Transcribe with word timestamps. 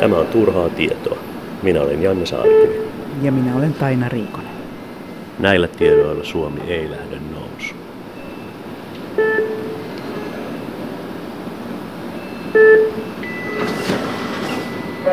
Tämä 0.00 0.16
on 0.16 0.26
turhaa 0.26 0.68
tietoa. 0.68 1.18
Minä 1.62 1.80
olen 1.80 2.02
Janne 2.02 2.26
Saarikivi. 2.26 2.88
Ja 3.22 3.32
minä 3.32 3.56
olen 3.56 3.74
Taina 3.74 4.08
Riikonen. 4.08 4.52
Näillä 5.38 5.68
tiedoilla 5.68 6.24
Suomi 6.24 6.60
ei 6.68 6.90
lähde 6.90 7.16
nousuun. 7.30 7.82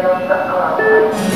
Ranskalainen 0.04 1.29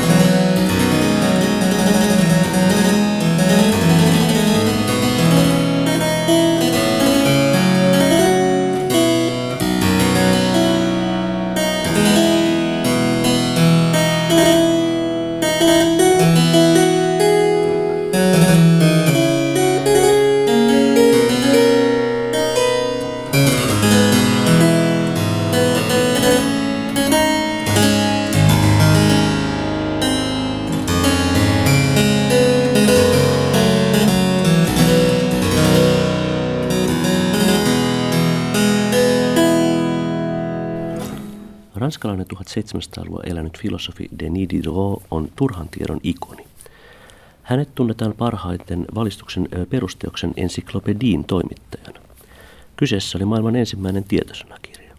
1700-luvun 42.60 43.28
elänyt 43.30 43.58
filosofi 43.58 44.08
Denis 44.18 44.48
Diderot 44.48 45.02
on 45.10 45.28
turhan 45.36 45.68
tiedon 45.68 46.00
ikoni. 46.02 46.44
Hänet 47.42 47.74
tunnetaan 47.74 48.14
parhaiten 48.18 48.84
valistuksen 48.94 49.48
perusteoksen 49.70 50.32
ensiklopediin 50.36 51.24
toimittajana. 51.24 52.00
Kyseessä 52.76 53.18
oli 53.18 53.24
maailman 53.24 53.56
ensimmäinen 53.56 54.04
tietosanakirja. 54.04 54.96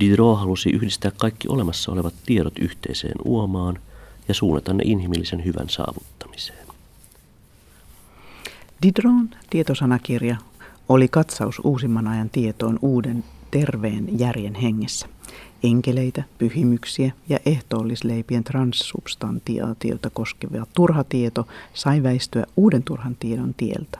Diderot 0.00 0.38
halusi 0.38 0.70
yhdistää 0.70 1.10
kaikki 1.18 1.48
olemassa 1.48 1.92
olevat 1.92 2.14
tiedot 2.26 2.58
yhteiseen 2.58 3.16
uomaan 3.24 3.78
ja 4.28 4.34
suunnata 4.34 4.72
ne 4.72 4.82
inhimillisen 4.86 5.44
hyvän 5.44 5.68
saavuttamiseen. 5.68 6.66
Dideron 8.82 9.30
tietosanakirja 9.50 10.36
oli 10.88 11.08
katsaus 11.08 11.60
uusimman 11.64 12.08
ajan 12.08 12.30
tietoon 12.30 12.78
uuden 12.82 13.24
terveen 13.50 14.18
järjen 14.18 14.54
hengessä 14.54 15.08
enkeleitä, 15.64 16.22
pyhimyksiä 16.38 17.12
ja 17.28 17.38
ehtoollisleipien 17.46 18.44
transsubstantiaatiota 18.44 20.10
koskeva 20.10 20.66
turha 20.74 21.04
tieto 21.04 21.46
sai 21.74 22.02
väistyä 22.02 22.46
uuden 22.56 22.82
turhan 22.82 23.16
tiedon 23.16 23.54
tieltä. 23.56 23.98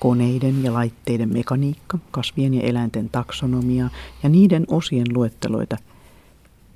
Koneiden 0.00 0.64
ja 0.64 0.72
laitteiden 0.72 1.32
mekaniikka, 1.32 1.98
kasvien 2.10 2.54
ja 2.54 2.62
eläinten 2.62 3.08
taksonomia 3.08 3.90
ja 4.22 4.28
niiden 4.28 4.64
osien 4.68 5.06
luetteloita 5.14 5.76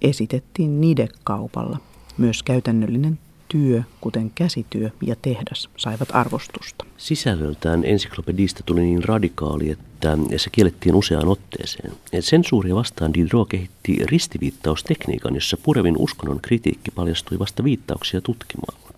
esitettiin 0.03 0.81
nidekaupalla. 0.81 1.78
Myös 2.19 2.43
käytännöllinen 2.43 3.19
työ, 3.53 3.83
kuten 4.00 4.31
käsityö 4.34 4.91
ja 5.03 5.17
tehdas, 5.22 5.69
saivat 5.77 6.08
arvostusta. 6.12 6.84
Sisällöltään 6.97 7.84
ensiklopedista 7.84 8.62
tuli 8.67 8.81
niin 8.81 9.05
radikaali, 9.05 9.70
että 9.70 10.17
se 10.36 10.50
kiellettiin 10.50 10.94
useaan 10.94 11.28
otteeseen. 11.28 11.92
Sensuuria 12.20 12.75
vastaan 12.75 13.14
Diderot 13.14 13.48
kehitti 13.48 13.98
ristiviittaustekniikan, 14.05 15.34
jossa 15.34 15.56
purevin 15.62 15.97
uskonnon 15.98 16.41
kritiikki 16.41 16.91
paljastui 16.91 17.39
vasta 17.39 17.64
viittauksia 17.64 18.20
tutkimalla. 18.20 18.92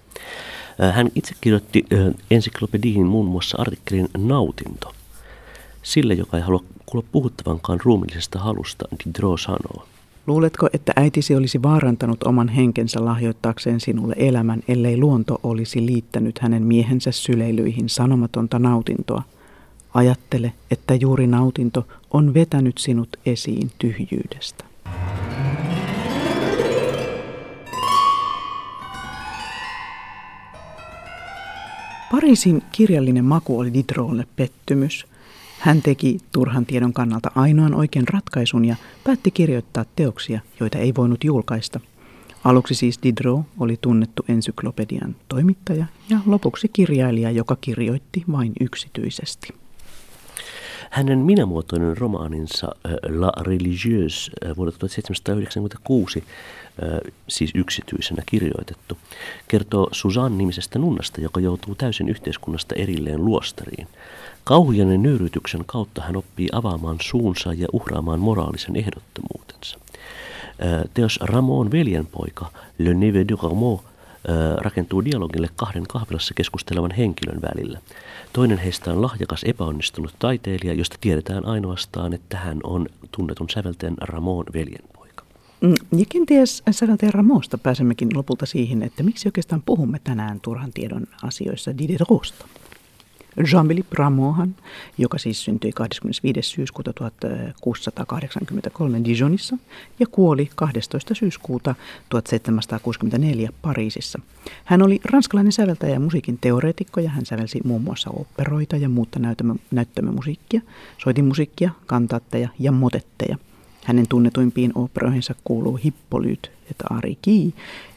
Hän 0.92 1.10
itse 1.14 1.34
kirjoitti 1.40 1.84
ensiklopediin 2.30 3.06
muun 3.06 3.26
muassa 3.26 3.56
artikkelin 3.60 4.08
Nautinto. 4.18 4.94
Sille, 5.82 6.14
joka 6.14 6.36
ei 6.36 6.42
halua 6.42 6.64
kuulla 6.86 7.06
puhuttavankaan 7.12 7.80
ruumillisesta 7.84 8.38
halusta, 8.38 8.88
Diderot 9.04 9.40
sanoo– 9.40 9.86
Luuletko, 10.26 10.68
että 10.72 10.92
äitisi 10.96 11.36
olisi 11.36 11.62
vaarantanut 11.62 12.22
oman 12.22 12.48
henkensä 12.48 13.04
lahjoittaakseen 13.04 13.80
sinulle 13.80 14.14
elämän, 14.18 14.62
ellei 14.68 14.96
luonto 14.96 15.40
olisi 15.42 15.86
liittänyt 15.86 16.38
hänen 16.38 16.62
miehensä 16.62 17.12
syleilyihin 17.12 17.88
sanomatonta 17.88 18.58
nautintoa? 18.58 19.22
Ajattele, 19.94 20.52
että 20.70 20.94
juuri 20.94 21.26
nautinto 21.26 21.86
on 22.10 22.34
vetänyt 22.34 22.78
sinut 22.78 23.08
esiin 23.26 23.70
tyhjyydestä. 23.78 24.64
Pariisin 32.10 32.62
kirjallinen 32.72 33.24
maku 33.24 33.58
oli 33.58 33.72
Diderolle 33.74 34.26
pettymys– 34.36 35.06
hän 35.64 35.82
teki 35.82 36.18
turhan 36.32 36.66
tiedon 36.66 36.92
kannalta 36.92 37.30
ainoan 37.34 37.74
oikean 37.74 38.08
ratkaisun 38.08 38.64
ja 38.64 38.76
päätti 39.04 39.30
kirjoittaa 39.30 39.84
teoksia, 39.96 40.40
joita 40.60 40.78
ei 40.78 40.92
voinut 40.96 41.24
julkaista. 41.24 41.80
Aluksi 42.44 42.74
siis 42.74 42.98
Diderot 43.02 43.40
oli 43.60 43.76
tunnettu 43.80 44.24
ensyklopedian 44.28 45.16
toimittaja 45.28 45.86
ja 46.10 46.18
lopuksi 46.26 46.68
kirjailija, 46.72 47.30
joka 47.30 47.56
kirjoitti 47.60 48.24
vain 48.32 48.52
yksityisesti. 48.60 49.48
Hänen 50.90 51.18
minämuotoinen 51.18 51.96
romaaninsa 51.96 52.66
äh, 52.66 52.92
La 53.08 53.32
Religieuse 53.40 54.30
äh, 54.46 54.56
vuodelta 54.56 54.78
1796, 54.78 56.24
äh, 56.82 57.12
siis 57.28 57.50
yksityisenä 57.54 58.22
kirjoitettu, 58.26 58.98
kertoo 59.48 59.88
Suzanne-nimisestä 59.92 60.78
nunnasta, 60.78 61.20
joka 61.20 61.40
joutuu 61.40 61.74
täysin 61.74 62.08
yhteiskunnasta 62.08 62.74
erilleen 62.74 63.24
luostariin. 63.24 63.88
Kauhujen 64.44 64.92
ja 64.92 64.98
nöyrytyksen 64.98 65.64
kautta 65.66 66.02
hän 66.02 66.16
oppii 66.16 66.48
avaamaan 66.52 66.96
suunsa 67.02 67.52
ja 67.52 67.68
uhraamaan 67.72 68.20
moraalisen 68.20 68.76
ehdottomuutensa. 68.76 69.78
Teos 70.94 71.18
Ramon 71.22 71.70
veljenpoika, 71.70 72.50
Le 72.78 72.94
Neve 72.94 73.24
du 73.28 73.36
Rameau, 73.42 73.80
rakentuu 74.56 75.04
dialogille 75.04 75.48
kahden 75.56 75.86
kahvilassa 75.88 76.34
keskustelevan 76.34 76.90
henkilön 76.90 77.42
välillä. 77.42 77.78
Toinen 78.32 78.58
heistä 78.58 78.92
on 78.92 79.02
lahjakas 79.02 79.44
epäonnistunut 79.44 80.14
taiteilija, 80.18 80.74
josta 80.74 80.96
tiedetään 81.00 81.46
ainoastaan, 81.46 82.12
että 82.12 82.36
hän 82.38 82.60
on 82.62 82.86
tunnetun 83.12 83.50
säveltäjän 83.50 83.96
Ramon 84.00 84.44
veljenpoika. 84.54 85.24
Mm, 85.60 85.74
ja 85.98 86.04
kenties 86.08 86.62
säveltäjä 86.70 87.10
Ramosta 87.12 87.58
pääsemmekin 87.58 88.08
lopulta 88.14 88.46
siihen, 88.46 88.82
että 88.82 89.02
miksi 89.02 89.28
oikeastaan 89.28 89.62
puhumme 89.66 90.00
tänään 90.04 90.40
turhan 90.40 90.72
tiedon 90.72 91.06
asioissa 91.22 91.78
Diderotsta. 91.78 92.46
Jean-Philippe 93.38 93.96
joka 94.98 95.18
siis 95.18 95.44
syntyi 95.44 95.72
25. 95.72 96.42
syyskuuta 96.42 96.92
1683 96.92 99.04
Dijonissa 99.04 99.58
ja 100.00 100.06
kuoli 100.06 100.50
12. 100.54 101.14
syyskuuta 101.14 101.74
1764 102.08 103.50
Pariisissa. 103.62 104.20
Hän 104.64 104.82
oli 104.82 105.00
ranskalainen 105.04 105.52
säveltäjä 105.52 105.92
ja 105.92 106.00
musiikin 106.00 106.38
teoreetikko 106.40 107.00
ja 107.00 107.10
hän 107.10 107.26
sävelsi 107.26 107.60
muun 107.64 107.82
muassa 107.82 108.10
operoita 108.10 108.76
ja 108.76 108.88
muuta 108.88 109.18
näyttämömusiikkia, 109.70 110.60
soitinmusiikkia, 110.98 111.70
kantaatteja 111.86 112.48
ja 112.58 112.72
motetteja. 112.72 113.36
Hänen 113.84 114.08
tunnetuimpiin 114.08 114.72
operoihinsa 114.74 115.34
kuuluu 115.44 115.78
Hippolyt 115.84 116.50
et 116.70 116.76
Ariki, 116.90 117.54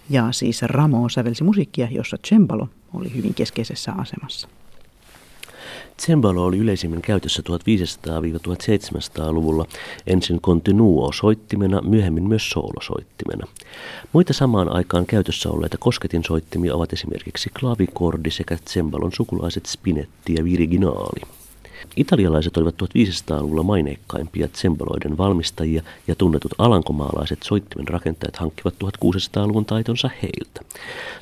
ja 0.10 0.32
siis 0.32 0.62
Ramo 0.62 1.10
sävelsi 1.10 1.44
musiikkia, 1.44 1.88
jossa 1.92 2.18
cembalo 2.18 2.70
oli 2.94 3.16
hyvin 3.16 3.34
keskeisessä 3.34 3.94
asemassa. 3.98 4.48
Cembalo 6.02 6.46
oli 6.46 6.58
yleisimmin 6.58 7.02
käytössä 7.02 7.44
1500-1700-luvulla 7.50 9.66
ensin 10.08 10.42
continuo-soittimena, 10.42 11.82
myöhemmin 11.82 12.28
myös 12.28 12.50
soolosoittimena. 12.50 13.48
Muita 14.14 14.34
samaan 14.34 14.72
aikaan 14.72 15.06
käytössä 15.06 15.50
olleita 15.50 15.78
kosketinsoittimia 15.80 16.76
ovat 16.76 16.94
esimerkiksi 16.94 17.50
klavikordi 17.60 18.32
sekä 18.32 18.58
cembalon 18.66 19.12
sukulaiset 19.12 19.66
spinetti 19.66 20.34
ja 20.34 20.44
viriginaali. 20.44 21.37
Italialaiset 21.96 22.58
olivat 22.58 22.76
1500-luvulla 22.76 23.64
maineikkaimpia 23.64 24.48
tsembaloiden 24.48 25.18
valmistajia 25.18 25.82
ja 26.08 26.16
tunnetut 26.16 26.52
alankomaalaiset 26.58 27.40
soittimen 27.44 27.88
rakentajat 27.88 28.36
hankkivat 28.36 28.74
1600-luvun 28.84 29.66
taitonsa 29.66 30.10
heiltä. 30.24 30.62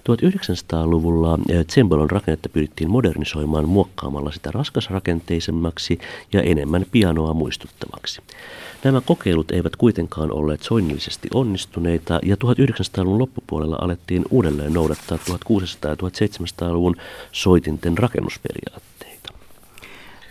1900-luvulla 0.09 1.39
tsembalon 1.67 2.11
rakennetta 2.11 2.49
pyrittiin 2.49 2.89
modernisoimaan 2.89 3.69
muokkaamalla 3.69 4.31
sitä 4.31 4.51
raskasrakenteisemmaksi 4.51 5.99
ja 6.33 6.41
enemmän 6.41 6.85
pianoa 6.91 7.33
muistuttavaksi. 7.33 8.21
Nämä 8.83 9.01
kokeilut 9.01 9.51
eivät 9.51 9.75
kuitenkaan 9.75 10.31
olleet 10.31 10.63
soinnillisesti 10.63 11.27
onnistuneita 11.33 12.19
ja 12.23 12.35
1900-luvun 12.35 13.19
loppupuolella 13.19 13.77
alettiin 13.81 14.25
uudelleen 14.31 14.73
noudattaa 14.73 15.17
1600- 15.17 15.31
ja 15.83 15.95
1700-luvun 15.95 16.95
soitinten 17.31 17.97
rakennusperiaatteita. 17.97 18.94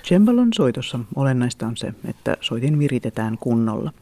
Cembalon 0.05 0.49
soitossa 0.55 0.99
olennaista 1.17 1.67
on 1.67 1.77
se, 1.77 1.95
että 2.09 2.37
soitin 2.41 2.79
viritetään 2.79 3.39
kunnolla. 3.39 3.93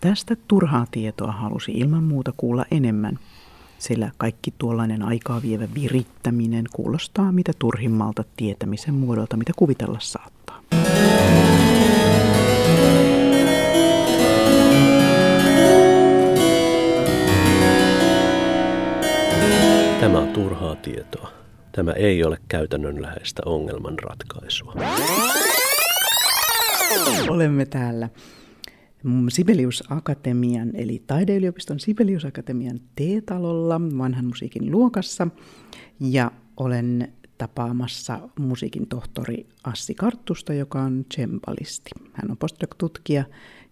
Tästä 0.00 0.36
turhaa 0.48 0.86
tietoa 0.90 1.32
halusi 1.32 1.72
ilman 1.72 2.02
muuta 2.04 2.32
kuulla 2.36 2.64
enemmän, 2.70 3.18
sillä 3.78 4.10
kaikki 4.18 4.54
tuollainen 4.58 5.02
aikaa 5.02 5.42
vievä 5.42 5.68
virittäminen 5.74 6.64
kuulostaa 6.72 7.32
mitä 7.32 7.52
turhimmalta 7.58 8.24
tietämisen 8.36 8.94
muodolta, 8.94 9.36
mitä 9.36 9.52
kuvitella 9.56 9.98
saattaa. 10.00 10.60
Tämä 20.00 20.18
on 20.18 20.28
turhaa 20.28 20.76
tietoa. 20.76 21.39
Tämä 21.80 21.92
ei 21.92 22.24
ole 22.24 22.38
käytännönläheistä 22.48 23.42
ongelman 23.46 23.98
ratkaisua. 23.98 24.74
Olemme 27.28 27.66
täällä 27.66 28.08
Sibelius 29.28 29.84
Akatemian, 29.90 30.70
eli 30.74 31.02
taideyliopiston 31.06 31.80
Sibelius 31.80 32.24
Akatemian 32.24 32.80
T-talolla 32.80 33.80
vanhan 33.98 34.24
musiikin 34.24 34.70
luokassa. 34.70 35.28
Ja 36.00 36.30
olen 36.56 37.12
tapaamassa 37.38 38.28
musiikin 38.38 38.86
tohtori 38.86 39.46
Assi 39.64 39.94
Karttusta, 39.94 40.54
joka 40.54 40.80
on 40.80 41.04
cembalisti. 41.14 41.90
Hän 42.12 42.30
on 42.30 42.36
postdoc-tutkija 42.36 43.24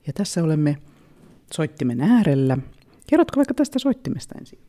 ja 0.07 0.13
tässä 0.13 0.45
olemme 0.45 0.77
soittimen 1.55 2.01
äärellä. 2.01 2.59
Kerrotko 3.07 3.37
vaikka 3.37 3.55
tästä 3.55 3.79
soittimesta 3.79 4.35
ensin? 4.39 4.68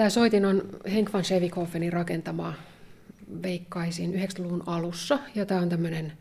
Tämä 0.00 0.10
soitin 0.10 0.44
on 0.44 0.62
Henk 0.92 1.12
van 1.12 1.24
Schevikofenin 1.24 1.92
rakentama 1.92 2.54
veikkaisin 3.42 4.14
90-luvun 4.14 4.62
alussa, 4.66 5.18
ja 5.34 5.46
tämä 5.46 5.60
on 5.60 5.68
tämmöinen 5.68 6.12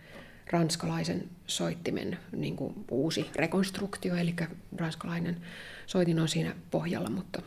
ranskalaisen 0.52 1.30
soittimen 1.48 2.20
niin 2.36 2.56
kuin 2.56 2.74
uusi 2.92 3.26
rekonstruktio, 3.36 4.16
eli 4.16 4.36
ranskalainen 4.78 5.38
soitin 5.86 6.20
on 6.20 6.28
siinä 6.28 6.56
pohjalla, 6.72 7.10
mutta, 7.10 7.42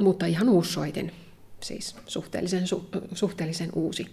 mutta 0.00 0.26
ihan 0.26 0.48
uusi 0.48 0.72
soitin, 0.72 1.12
siis 1.60 1.96
suhteellisen, 2.06 2.66
su, 2.66 2.90
suhteellisen 3.14 3.70
uusi. 3.72 4.06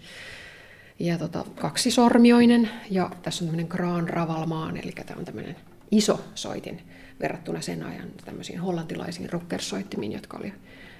Ja 0.99 1.17
tota, 1.17 1.45
kaksisormioinen, 1.55 2.69
ja 2.89 3.11
tässä 3.23 3.43
on 3.43 3.47
tämmöinen 3.47 3.69
Grand 3.69 4.09
Ravalmaan, 4.09 4.77
eli 4.77 4.91
tämä 4.91 5.19
on 5.19 5.25
tämmöinen 5.25 5.55
iso 5.91 6.19
soitin 6.35 6.81
verrattuna 7.23 7.61
sen 7.61 7.83
ajan 7.83 8.07
tämmöisiin 8.25 8.59
hollantilaisiin 8.59 9.29
rockersoittimiin, 9.29 10.11
jotka 10.11 10.37
oli 10.37 10.53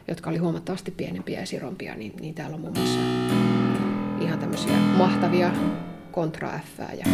jotka 0.08 0.30
oli 0.30 0.38
huomattavasti 0.38 0.92
pienempiä 0.92 1.40
ja 1.40 1.46
sirompia, 1.46 1.96
niin, 1.96 2.14
niin 2.22 2.34
täällä 2.34 2.56
on 2.56 2.62
muun 2.62 2.74
muassa 2.78 3.00
ihan 4.22 4.40
tämmöisiä 4.40 4.78
mahtavia 4.78 5.52
kontra 6.12 6.60
F 6.60 6.80
ja 6.80 7.06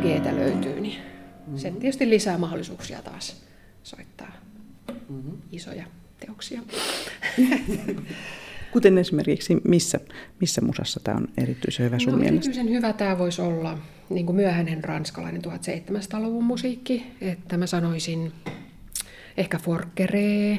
g 0.00 0.34
löytyy, 0.36 0.80
niin 0.80 0.98
mm-hmm. 0.98 1.58
se 1.58 1.70
tietysti 1.70 2.10
lisää 2.10 2.38
mahdollisuuksia 2.38 3.02
taas 3.02 3.42
soittaa 3.82 4.32
mm-hmm. 5.08 5.38
isoja 5.52 5.84
teoksia. 6.20 6.62
Kuten 8.72 8.98
esimerkiksi 8.98 9.56
missä, 9.68 10.00
missä 10.40 10.60
musassa 10.60 11.00
tämä 11.04 11.16
on 11.16 11.28
erityisen 11.38 11.86
hyvä 11.86 11.98
sun 11.98 12.12
no, 12.12 12.18
mielestä? 12.18 12.34
Erityisen 12.34 12.70
hyvä 12.70 12.92
tämä 12.92 13.18
voisi 13.18 13.42
olla 13.42 13.78
niin 14.10 14.26
kuin 14.26 14.36
myöhäinen 14.36 14.84
ranskalainen 14.84 15.42
1700-luvun 15.44 16.44
musiikki. 16.44 17.06
Että 17.20 17.56
mä 17.56 17.66
sanoisin 17.66 18.32
ehkä 19.36 19.58
Forqueré, 19.58 20.58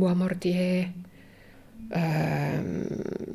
Bois-Mortier, 0.00 0.84
ähm, 1.96 2.66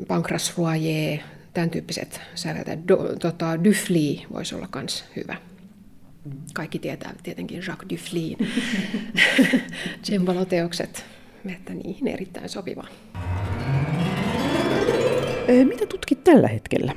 Pancras 0.07 0.57
Royer, 0.57 1.19
tämän 1.53 1.69
tyyppiset 1.69 2.21
säveltäjät. 2.35 2.79
tota, 3.19 3.63
Dufli 3.63 4.25
voisi 4.33 4.55
olla 4.55 4.69
myös 4.75 5.05
hyvä. 5.15 5.35
Kaikki 6.53 6.79
tietää 6.79 7.13
tietenkin 7.23 7.63
Jacques 7.67 7.89
Duflin 7.89 8.37
cembalo-teokset, 10.05 11.05
että 11.45 11.73
niihin 11.73 12.07
erittäin 12.07 12.49
sopiva. 12.49 12.87
Mitä 15.47 15.85
tutkit 15.85 16.23
tällä 16.23 16.47
hetkellä? 16.47 16.93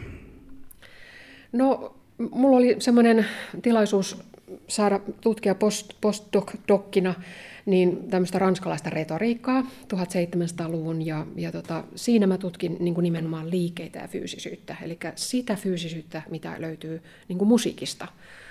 No, 1.53 1.97
mulla 2.31 2.57
oli 2.57 2.77
semmoinen 2.79 3.27
tilaisuus 3.63 4.19
saada 4.69 5.01
tutkia 5.21 5.55
post, 5.55 5.93
postdokkina 6.01 7.15
niin 7.67 8.11
tämmöistä 8.11 8.39
ranskalaista 8.39 8.91
retoriikkaa 8.91 9.61
1700-luvun 9.63 11.07
ja, 11.07 11.27
ja 11.37 11.53
tota, 11.53 11.85
siinä 11.95 12.27
mä 12.27 12.39
tutkin 12.39 12.77
niin 12.81 12.95
kuin 12.95 13.03
nimenomaan 13.03 13.51
liikeitä 13.51 13.99
ja 13.99 14.09
fyysisyyttä, 14.09 14.77
eli 14.83 14.99
sitä 15.15 15.57
fyysisyyttä, 15.57 16.23
mitä 16.31 16.55
löytyy 16.59 17.03
niin 17.29 17.39
kuin 17.39 17.49
musiikista. 17.49 18.09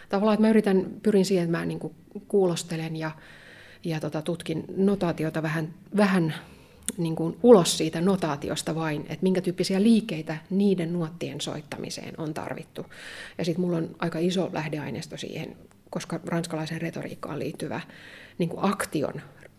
Tavallaan, 0.09 0.33
että 0.33 0.41
mä 0.41 0.50
yritän, 0.50 0.86
pyrin 1.03 1.25
siihen, 1.25 1.44
että 1.44 1.57
mä 1.57 1.65
niin 1.65 1.80
kuin 1.80 1.94
kuulostelen 2.27 2.95
ja, 2.95 3.12
ja 3.83 4.00
tota, 4.00 4.21
tutkin 4.21 4.65
notaatiota 4.77 5.44
vähän, 5.44 5.74
vähän 5.98 6.33
niin 6.97 7.15
kuin 7.15 7.38
ulos 7.44 7.77
siitä 7.77 8.01
notaatiosta 8.01 8.75
vain, 8.75 9.01
että 9.01 9.24
minkä 9.24 9.42
tyyppisiä 9.42 9.83
liikeitä 9.83 10.38
niiden 10.50 10.94
nuottien 10.94 11.42
soittamiseen 11.42 12.13
on 12.18 12.33
tarvittu. 12.33 12.86
Ja 13.38 13.45
sitten 13.45 13.62
mulla 13.62 13.77
on 13.77 13.95
aika 14.00 14.19
iso 14.19 14.50
lähdeaineisto 14.53 15.18
siihen, 15.18 15.56
koska 15.89 16.19
ranskalaisen 16.25 16.81
retoriikkaan 16.81 17.39
liittyvä 17.39 17.81
niin 18.38 18.50
kuin 18.50 18.65
aktion 18.65 19.13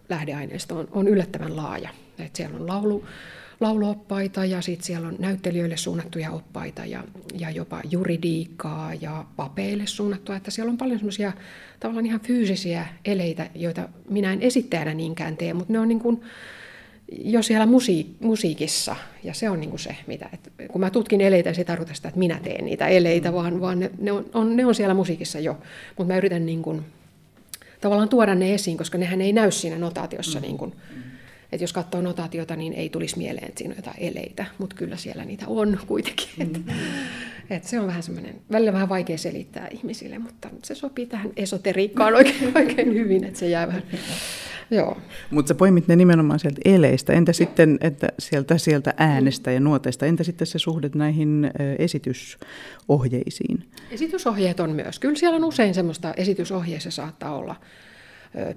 lähdeaineisto 0.08 0.78
on, 0.78 0.88
on 0.90 1.08
yllättävän 1.08 1.56
laaja. 1.56 1.90
Et 2.18 2.36
siellä 2.36 2.56
on 2.56 2.68
laulu, 2.68 3.04
lauluoppaita 3.60 4.44
ja 4.44 4.60
sitten 4.60 4.86
siellä 4.86 5.08
on 5.08 5.16
näyttelijöille 5.18 5.76
suunnattuja 5.76 6.30
oppaita 6.30 6.84
ja, 6.84 7.04
ja 7.38 7.50
jopa 7.50 7.80
juridiikkaa 7.90 8.94
ja 8.94 9.24
papeille 9.36 9.86
suunnattua. 9.86 10.36
Että 10.36 10.50
siellä 10.50 10.70
on 10.70 10.78
paljon 10.78 10.98
semmoisia 10.98 11.32
tavallaan 11.80 12.06
ihan 12.06 12.20
fyysisiä 12.20 12.86
eleitä, 13.04 13.50
joita 13.54 13.88
minä 14.08 14.32
en 14.32 14.42
esittäjänä 14.42 14.94
niinkään 14.94 15.36
tee, 15.36 15.54
mutta 15.54 15.72
ne 15.72 15.78
on 15.78 15.88
niin 15.88 16.00
kuin, 16.00 16.20
jo 17.12 17.42
siellä 17.42 17.66
musiik- 17.66 18.16
musiikissa, 18.20 18.96
ja 19.24 19.34
se 19.34 19.50
on 19.50 19.60
niin 19.60 19.70
kuin 19.70 19.80
se, 19.80 19.96
mitä, 20.06 20.28
että 20.32 20.50
kun 20.68 20.80
mä 20.80 20.90
tutkin 20.90 21.20
eleitä, 21.20 21.52
se 21.52 21.60
ei 21.60 21.64
tarkoita 21.64 21.94
sitä, 21.94 22.08
että 22.08 22.18
minä 22.18 22.40
teen 22.42 22.64
niitä 22.64 22.86
eleitä, 22.86 23.32
vaan, 23.32 23.60
vaan 23.60 23.80
ne, 23.80 23.90
ne, 23.98 24.12
on, 24.12 24.26
on, 24.34 24.56
ne 24.56 24.66
on 24.66 24.74
siellä 24.74 24.94
musiikissa 24.94 25.40
jo, 25.40 25.58
mutta 25.98 26.12
mä 26.12 26.18
yritän 26.18 26.46
niin 26.46 26.62
kuin 26.62 26.82
tavallaan 27.80 28.08
tuoda 28.08 28.34
ne 28.34 28.54
esiin, 28.54 28.76
koska 28.76 28.98
nehän 28.98 29.20
ei 29.20 29.32
näy 29.32 29.50
siinä 29.50 29.78
notaatiossa. 29.78 30.38
Mm. 30.38 30.42
Niin 30.42 30.58
kuin, 30.58 30.72
että 31.52 31.64
jos 31.64 31.72
katsoo 31.72 32.00
notaatiota, 32.00 32.56
niin 32.56 32.72
ei 32.72 32.88
tulisi 32.88 33.18
mieleen, 33.18 33.48
että 33.48 33.58
siinä 33.58 33.72
on 33.72 33.78
jotain 33.78 33.96
eleitä, 33.98 34.44
mutta 34.58 34.76
kyllä 34.76 34.96
siellä 34.96 35.24
niitä 35.24 35.44
on 35.48 35.78
kuitenkin. 35.86 36.28
Mm. 36.36 36.42
Että, 36.42 36.60
että 37.50 37.68
se 37.68 37.80
on 37.80 37.86
vähän 37.86 38.02
semmoinen, 38.02 38.34
välillä 38.52 38.72
vähän 38.72 38.88
vaikea 38.88 39.18
selittää 39.18 39.68
ihmisille, 39.70 40.18
mutta 40.18 40.48
se 40.62 40.74
sopii 40.74 41.06
tähän 41.06 41.30
esoteriikkaan 41.36 42.14
oikein, 42.14 42.52
oikein 42.58 42.94
hyvin, 42.94 43.24
että 43.24 43.38
se 43.38 43.48
jää 43.48 43.66
vähän 43.66 43.82
Joo. 44.70 44.96
Mutta 45.30 45.48
sä 45.48 45.54
poimit 45.54 45.88
ne 45.88 45.96
nimenomaan 45.96 46.38
sieltä 46.38 46.60
eleistä. 46.64 47.12
Entä 47.12 47.32
sitten 47.32 47.78
että 47.80 48.08
sieltä, 48.18 48.58
sieltä 48.58 48.94
äänestä 48.96 49.50
ja 49.50 49.60
nuoteista? 49.60 50.06
Entä 50.06 50.24
sitten 50.24 50.46
se 50.46 50.58
suhde 50.58 50.90
näihin 50.94 51.50
esitysohjeisiin? 51.78 53.64
Esitysohjeet 53.90 54.60
on 54.60 54.70
myös. 54.70 54.98
Kyllä 54.98 55.16
siellä 55.16 55.36
on 55.36 55.44
usein 55.44 55.74
semmoista 55.74 56.14
esitysohjeissa 56.16 56.90
saattaa 56.90 57.36
olla 57.36 57.56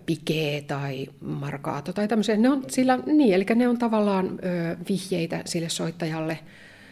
pikee 0.05 0.61
tai 0.61 1.07
markaato 1.21 1.93
tai 1.93 2.07
tämmöisiä. 2.07 2.37
Ne 2.37 2.49
on 2.49 2.63
sillä, 2.67 2.99
niin, 3.05 3.33
eli 3.33 3.45
ne 3.55 3.67
on 3.67 3.77
tavallaan 3.77 4.39
vihjeitä 4.89 5.41
sille 5.45 5.69
soittajalle– 5.69 6.39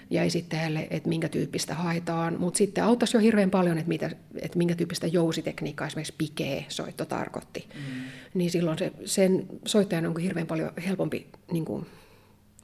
ja 0.09 0.23
esittäjälle, 0.23 0.87
että 0.89 1.09
minkä 1.09 1.29
tyyppistä 1.29 1.75
haetaan, 1.75 2.39
mutta 2.39 2.57
sitten 2.57 2.83
auttaisi 2.83 3.17
jo 3.17 3.21
hirveän 3.21 3.51
paljon, 3.51 3.77
että, 3.77 3.89
mitä, 3.89 4.11
että 4.41 4.57
minkä 4.57 4.75
tyyppistä 4.75 5.07
jousitekniikkaa 5.07 5.87
esimerkiksi 5.87 6.13
pikee 6.17 6.65
soitto 6.69 7.05
tarkoitti. 7.05 7.67
Mm. 7.75 8.03
Niin 8.33 8.51
silloin 8.51 8.77
se, 8.77 8.91
sen 9.05 9.45
soittajan 9.65 10.05
on 10.05 10.19
hirveän 10.19 10.47
paljon 10.47 10.71
helpompi 10.85 11.27
niin 11.51 11.65
kuin, 11.65 11.85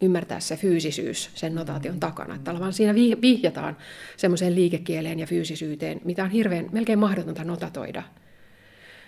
ymmärtää 0.01 0.39
se 0.39 0.57
fyysisyys 0.57 1.29
sen 1.35 1.55
notaation 1.55 1.99
takana. 1.99 2.35
Että 2.35 2.59
vaan 2.59 2.73
siinä 2.73 2.95
vihjataan 3.21 3.77
semmoiseen 4.17 4.55
liikekieleen 4.55 5.19
ja 5.19 5.27
fyysisyyteen, 5.27 6.01
mitä 6.03 6.23
on 6.23 6.29
hirveän, 6.29 6.69
melkein 6.71 6.99
mahdotonta 6.99 7.43
notatoida. 7.43 8.03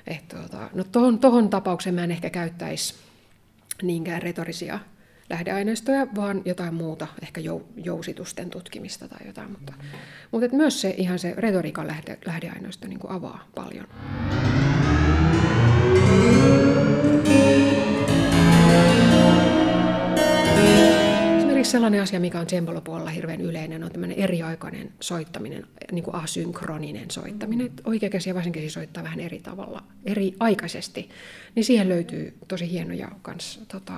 Että, 0.08 0.38
tuota, 0.38 0.70
no 0.74 0.84
tohon, 0.84 1.20
tohon 1.20 1.50
tapaukseen 1.50 1.96
mä 1.96 2.04
en 2.04 2.12
ehkä 2.12 2.30
käyttäisi 2.30 2.94
niinkään 3.84 4.22
retorisia 4.22 4.80
lähdeaineistoja, 5.30 6.08
vaan 6.16 6.42
jotain 6.46 6.74
muuta, 6.74 7.08
ehkä 7.22 7.42
jousitusten 7.76 8.50
tutkimista 8.50 9.08
tai 9.08 9.28
jotain. 9.28 9.52
Mutta, 9.52 9.74
mutta 10.32 10.56
myös 10.56 10.82
se 10.82 10.94
ihan 10.98 11.20
se 11.20 11.34
retoriikan 11.38 11.88
lähde, 11.88 12.18
lähdeaineisto 12.26 12.88
niin 12.88 13.00
avaa 13.08 13.48
paljon. 13.56 13.88
Esimerkiksi 21.66 21.78
sellainen 21.78 22.02
asia, 22.02 22.20
mikä 22.20 22.40
on 22.40 22.46
tsembalopuolella 22.46 23.10
hirveän 23.10 23.42
yleinen, 23.42 23.84
on 23.84 23.92
tämmöinen 23.92 24.18
eriaikainen 24.18 24.94
soittaminen, 25.00 25.68
niin 25.92 26.04
kuin 26.04 26.16
asynkroninen 26.16 27.12
soittaminen. 27.12 27.72
Oikea 27.86 28.10
käsi 28.10 28.30
ja 28.30 28.36
vasen 28.36 28.52
käsi 28.52 28.70
soittaa 28.70 29.04
vähän 29.04 29.20
eri 29.20 29.40
tavalla, 29.40 29.84
eri 30.06 30.34
aikaisesti. 30.40 31.10
Niin 31.56 31.64
siihen 31.64 31.90
löytyy 31.90 32.38
tosi 32.48 32.72
hienoja 32.72 33.08
kans, 33.22 33.60
tota, 33.68 33.94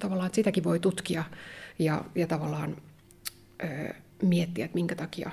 tavallaan, 0.00 0.26
että 0.26 0.36
sitäkin 0.36 0.64
voi 0.64 0.80
tutkia 0.80 1.24
ja, 1.78 2.04
ja 2.14 2.26
tavallaan 2.26 2.76
ö, 3.64 3.94
miettiä, 4.22 4.64
että 4.64 4.74
minkä 4.74 4.94
takia 4.94 5.30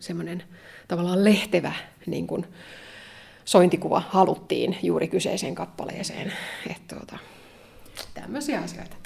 semmoinen 0.00 0.42
tavallaan 0.88 1.24
lehtevä 1.24 1.72
niin 2.06 2.26
kuin, 2.26 2.46
sointikuva 3.44 4.02
haluttiin 4.08 4.76
juuri 4.82 5.08
kyseiseen 5.08 5.54
kappaleeseen. 5.54 6.32
Että 6.70 6.96
tuota, 6.96 7.18
tämmöisiä 8.14 8.60
asioita. 8.60 8.96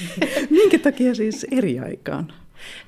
Minkä 0.50 0.78
takia 0.78 1.14
siis 1.14 1.46
eri 1.50 1.78
aikaan? 1.78 2.32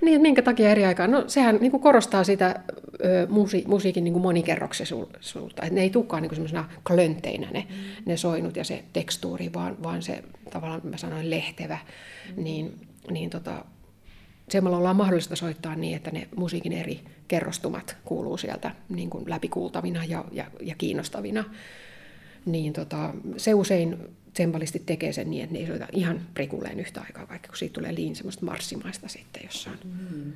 Niin, 0.00 0.20
minkä 0.20 0.42
takia 0.42 0.70
eri 0.70 0.84
aikaan? 0.84 1.10
No 1.10 1.24
sehän 1.26 1.58
niin 1.60 1.70
kuin 1.70 1.82
korostaa 1.82 2.24
sitä 2.24 2.60
ö, 3.04 3.26
musi, 3.30 3.64
musiikin 3.66 4.04
niin 4.04 4.12
kuin 4.12 4.22
monikerroksisuutta, 4.22 5.62
että 5.62 5.74
ne 5.74 5.80
ei 5.80 5.90
tulekaan 5.90 6.22
niin 6.22 6.34
semmoisena 6.34 6.68
klöntteinä 6.86 7.48
ne, 7.50 7.66
mm. 7.70 8.02
ne 8.06 8.16
soinut 8.16 8.56
ja 8.56 8.64
se 8.64 8.84
tekstuuri, 8.92 9.52
vaan, 9.52 9.82
vaan 9.82 10.02
se 10.02 10.24
tavallaan, 10.50 10.80
mä 10.84 10.96
sanoin, 10.96 11.30
lehtevä, 11.30 11.78
mm. 12.36 12.44
niin, 12.44 12.74
niin 13.10 13.30
tota, 13.30 13.64
semmoilla 14.48 14.78
ollaan 14.78 14.96
mahdollista 14.96 15.36
soittaa 15.36 15.74
niin, 15.74 15.96
että 15.96 16.10
ne 16.10 16.28
musiikin 16.36 16.72
eri 16.72 17.00
kerrostumat 17.28 17.96
kuuluu 18.04 18.36
sieltä 18.36 18.70
niin 18.88 19.10
kuin 19.10 19.30
läpikuultavina 19.30 20.04
ja, 20.04 20.24
ja, 20.32 20.44
ja 20.60 20.74
kiinnostavina. 20.78 21.44
Niin 22.46 22.72
tota, 22.72 23.14
se 23.36 23.54
usein 23.54 23.98
tsembalisti 24.38 24.82
tekee 24.86 25.12
sen 25.12 25.30
niin, 25.30 25.42
että 25.42 25.52
ne 25.52 25.60
ei 25.60 25.66
soita 25.66 25.88
ihan 25.92 26.20
prikulleen 26.34 26.80
yhtä 26.80 27.00
aikaa, 27.00 27.28
vaikka 27.28 27.48
kun 27.48 27.56
siitä 27.56 27.72
tulee 27.72 27.94
liin 27.94 28.16
semmoista 28.16 28.44
marssimaista 28.44 29.08
sitten 29.08 29.42
jossain. 29.44 29.78
Mm. 29.84 30.32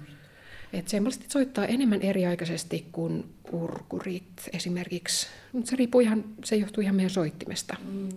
Et 0.73 0.85
tsembalistit 0.85 1.31
soittaa 1.31 1.67
enemmän 1.67 2.03
eriaikaisesti 2.03 2.87
kuin 2.93 3.25
urkurit 3.53 4.49
esimerkiksi, 4.53 5.27
mutta 5.53 5.71
se 5.71 5.77
riippuu 5.77 6.01
ihan, 6.01 6.25
se 6.45 6.57
johtuu 6.57 6.83
ihan 6.83 6.97
meidän 6.97 7.11
soittimesta. 7.11 7.77
Mm. 7.93 8.09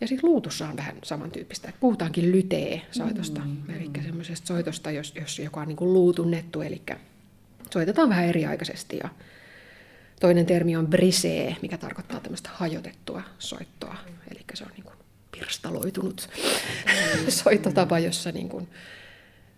Ja 0.00 0.06
sitten 0.06 0.30
luutussa 0.30 0.68
on 0.68 0.76
vähän 0.76 0.96
samantyyppistä. 1.04 1.72
Puhutaankin 1.80 2.32
lytee-soitosta, 2.32 3.40
mm. 3.40 3.74
eli 3.74 3.90
semmoisesta 4.04 4.46
soitosta, 4.46 4.90
jos, 4.90 5.14
jos 5.20 5.38
joka 5.38 5.60
on 5.60 5.68
niin 5.68 5.76
kuin 5.76 5.92
luutunnettu, 5.92 6.60
eli 6.60 6.82
soitetaan 7.70 8.08
vähän 8.08 8.24
eriaikaisesti. 8.24 8.98
Ja 9.02 9.08
toinen 10.20 10.46
termi 10.46 10.76
on 10.76 10.86
brisee, 10.86 11.56
mikä 11.62 11.78
tarkoittaa 11.78 12.20
tämmöistä 12.20 12.50
hajotettua 12.52 13.22
soittoa, 13.38 13.96
eli 14.30 14.40
se 14.54 14.64
on 14.64 14.70
niin 14.70 14.84
kuin 14.84 14.95
pirstaloitunut 15.38 16.28
mm. 17.24 17.30
soittotapa, 17.30 17.98
jossa 17.98 18.32
niin 18.32 18.48
kuin, 18.48 18.68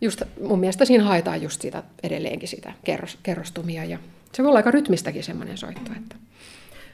just, 0.00 0.22
mun 0.42 0.60
mielestä 0.60 0.84
siinä 0.84 1.04
haetaan 1.04 1.42
just 1.42 1.62
sitä 1.62 1.82
edelleenkin 2.02 2.48
sitä 2.48 2.72
kerros, 2.84 3.18
kerrostumia, 3.22 3.84
ja 3.84 3.98
se 4.32 4.42
voi 4.42 4.48
olla 4.48 4.58
aika 4.58 4.70
rytmistäkin 4.70 5.24
semmoinen 5.24 5.58
soitto. 5.58 5.90
Että. 5.96 6.16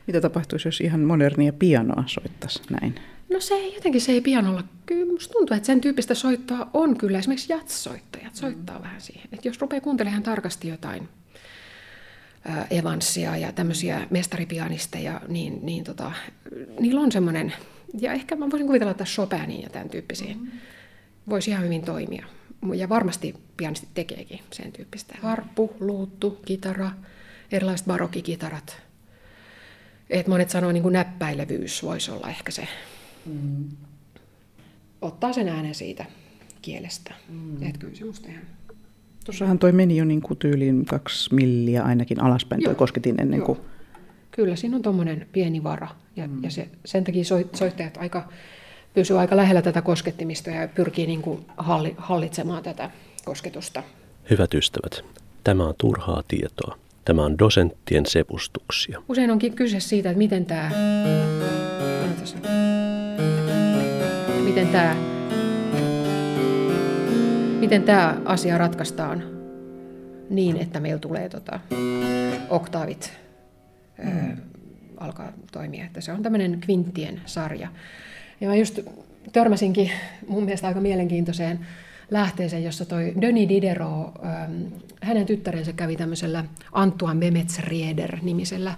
Mitä 0.06 0.20
tapahtuisi, 0.20 0.68
jos 0.68 0.80
ihan 0.80 1.00
modernia 1.00 1.52
pianoa 1.52 2.04
soittaisi 2.06 2.60
näin? 2.80 2.94
No 3.32 3.40
se 3.40 3.54
ei, 3.54 3.74
jotenkin 3.74 4.00
se 4.00 4.12
ei 4.12 4.20
pianolla. 4.20 4.64
Kyllä 4.86 5.12
musta 5.12 5.32
tuntuu, 5.32 5.56
että 5.56 5.66
sen 5.66 5.80
tyyppistä 5.80 6.14
soittoa 6.14 6.70
on 6.72 6.96
kyllä. 6.96 7.18
Esimerkiksi 7.18 7.52
jazz-soittajat 7.52 8.34
soittaa 8.34 8.78
mm. 8.78 8.82
vähän 8.82 9.00
siihen. 9.00 9.28
Että 9.32 9.48
jos 9.48 9.60
rupeaa 9.60 9.80
kuuntelemaan 9.80 10.22
tarkasti 10.22 10.68
jotain 10.68 11.08
Evansia 12.70 13.36
ja 13.36 13.52
tämmöisiä 13.52 14.06
mestaripianisteja, 14.10 15.20
niin, 15.28 15.58
niin 15.62 15.84
tota, 15.84 16.12
niillä 16.80 17.00
on 17.00 17.12
semmoinen, 17.12 17.52
ja 18.00 18.12
ehkä 18.12 18.36
mä 18.36 18.50
voisin 18.50 18.66
kuvitella, 18.66 18.90
että 18.90 19.04
Chopinia 19.04 19.62
ja 19.62 19.70
tämän 19.70 19.88
tyyppisiä 19.88 20.34
mm. 20.34 20.46
voisi 21.28 21.50
ihan 21.50 21.64
hyvin 21.64 21.82
toimia. 21.82 22.26
Ja 22.74 22.88
varmasti 22.88 23.34
pianisti 23.56 23.88
tekeekin 23.94 24.40
sen 24.52 24.72
tyyppistä. 24.72 25.14
Harppu, 25.22 25.76
luuttu, 25.80 26.40
kitara, 26.46 26.90
erilaiset 27.52 27.86
barokkikitarat. 27.86 28.76
Et 30.10 30.26
monet 30.26 30.50
sanoo, 30.50 30.72
niin 30.72 30.82
kuin 30.82 30.92
näppäilevyys 30.92 31.82
voisi 31.82 32.10
olla 32.10 32.28
ehkä 32.28 32.50
se 32.52 32.68
Mm. 33.26 33.64
Ottaa 35.02 35.32
sen 35.32 35.48
äänen 35.48 35.74
siitä 35.74 36.04
kielestä. 36.62 37.14
Mm. 37.28 37.62
Että 37.62 37.78
kyllä 37.78 37.94
se 37.94 38.04
musta 38.04 38.28
ihan... 38.28 38.42
Tuossahan 39.24 39.58
toi 39.58 39.72
meni 39.72 39.96
jo 39.96 40.04
niin 40.04 40.20
kuin 40.20 40.38
tyyliin 40.38 40.84
kaksi 40.84 41.34
milliä 41.34 41.82
ainakin 41.82 42.22
alaspäin, 42.22 42.62
Joo. 42.62 42.68
toi 42.68 42.74
kosketin 42.74 43.20
ennen 43.20 43.38
Joo. 43.38 43.64
Kyllä, 44.36 44.56
siinä 44.56 44.76
on 44.76 44.82
tuommoinen 44.82 45.26
pieni 45.32 45.62
vara. 45.62 45.88
Ja, 46.16 46.26
mm. 46.26 46.44
ja 46.44 46.50
se, 46.50 46.68
sen 46.84 47.04
takia 47.04 47.24
soittajat 47.54 47.96
aika, 47.96 48.28
pysyvät 48.94 49.20
aika 49.20 49.36
lähellä 49.36 49.62
tätä 49.62 49.82
koskettimista 49.82 50.50
ja 50.50 50.68
pyrkii 50.68 51.06
niin 51.06 51.22
kuin 51.22 51.44
halli, 51.56 51.94
hallitsemaan 51.98 52.62
tätä 52.62 52.90
kosketusta. 53.24 53.82
Hyvät 54.30 54.54
ystävät, 54.54 55.04
tämä 55.44 55.64
on 55.64 55.74
turhaa 55.78 56.22
tietoa. 56.28 56.78
Tämä 57.04 57.24
on 57.24 57.38
dosenttien 57.38 58.06
sepustuksia. 58.06 59.02
Usein 59.08 59.30
onkin 59.30 59.54
kyse 59.54 59.80
siitä, 59.80 60.10
että 60.10 60.18
miten 60.18 60.46
tämä 60.46 60.70
miten 64.44 64.68
tämä, 64.68 64.96
miten 67.60 67.82
tämä 67.82 68.20
asia 68.24 68.58
ratkaistaan 68.58 69.22
niin, 70.30 70.56
että 70.56 70.80
meillä 70.80 70.98
tulee 70.98 71.28
tota, 71.28 71.60
oktaavit 72.50 73.23
mm. 74.04 74.36
alkaa 74.96 75.32
toimia. 75.52 75.84
Että 75.84 76.00
se 76.00 76.12
on 76.12 76.22
tämmöinen 76.22 76.60
kvinttien 76.60 77.20
sarja. 77.26 77.68
Ja 78.40 78.48
mä 78.48 78.56
just 78.56 78.78
törmäsinkin 79.32 79.90
mun 80.28 80.44
mielestä 80.44 80.66
aika 80.66 80.80
mielenkiintoiseen 80.80 81.66
lähteeseen, 82.10 82.64
jossa 82.64 82.84
toi 82.84 83.14
Denis 83.20 83.48
Diderot, 83.48 84.14
hänen 85.00 85.26
tyttärensä 85.26 85.72
kävi 85.72 85.96
tämmöisellä 85.96 86.44
Antoine 86.72 87.30
Memetsrieder-nimisellä 87.30 88.74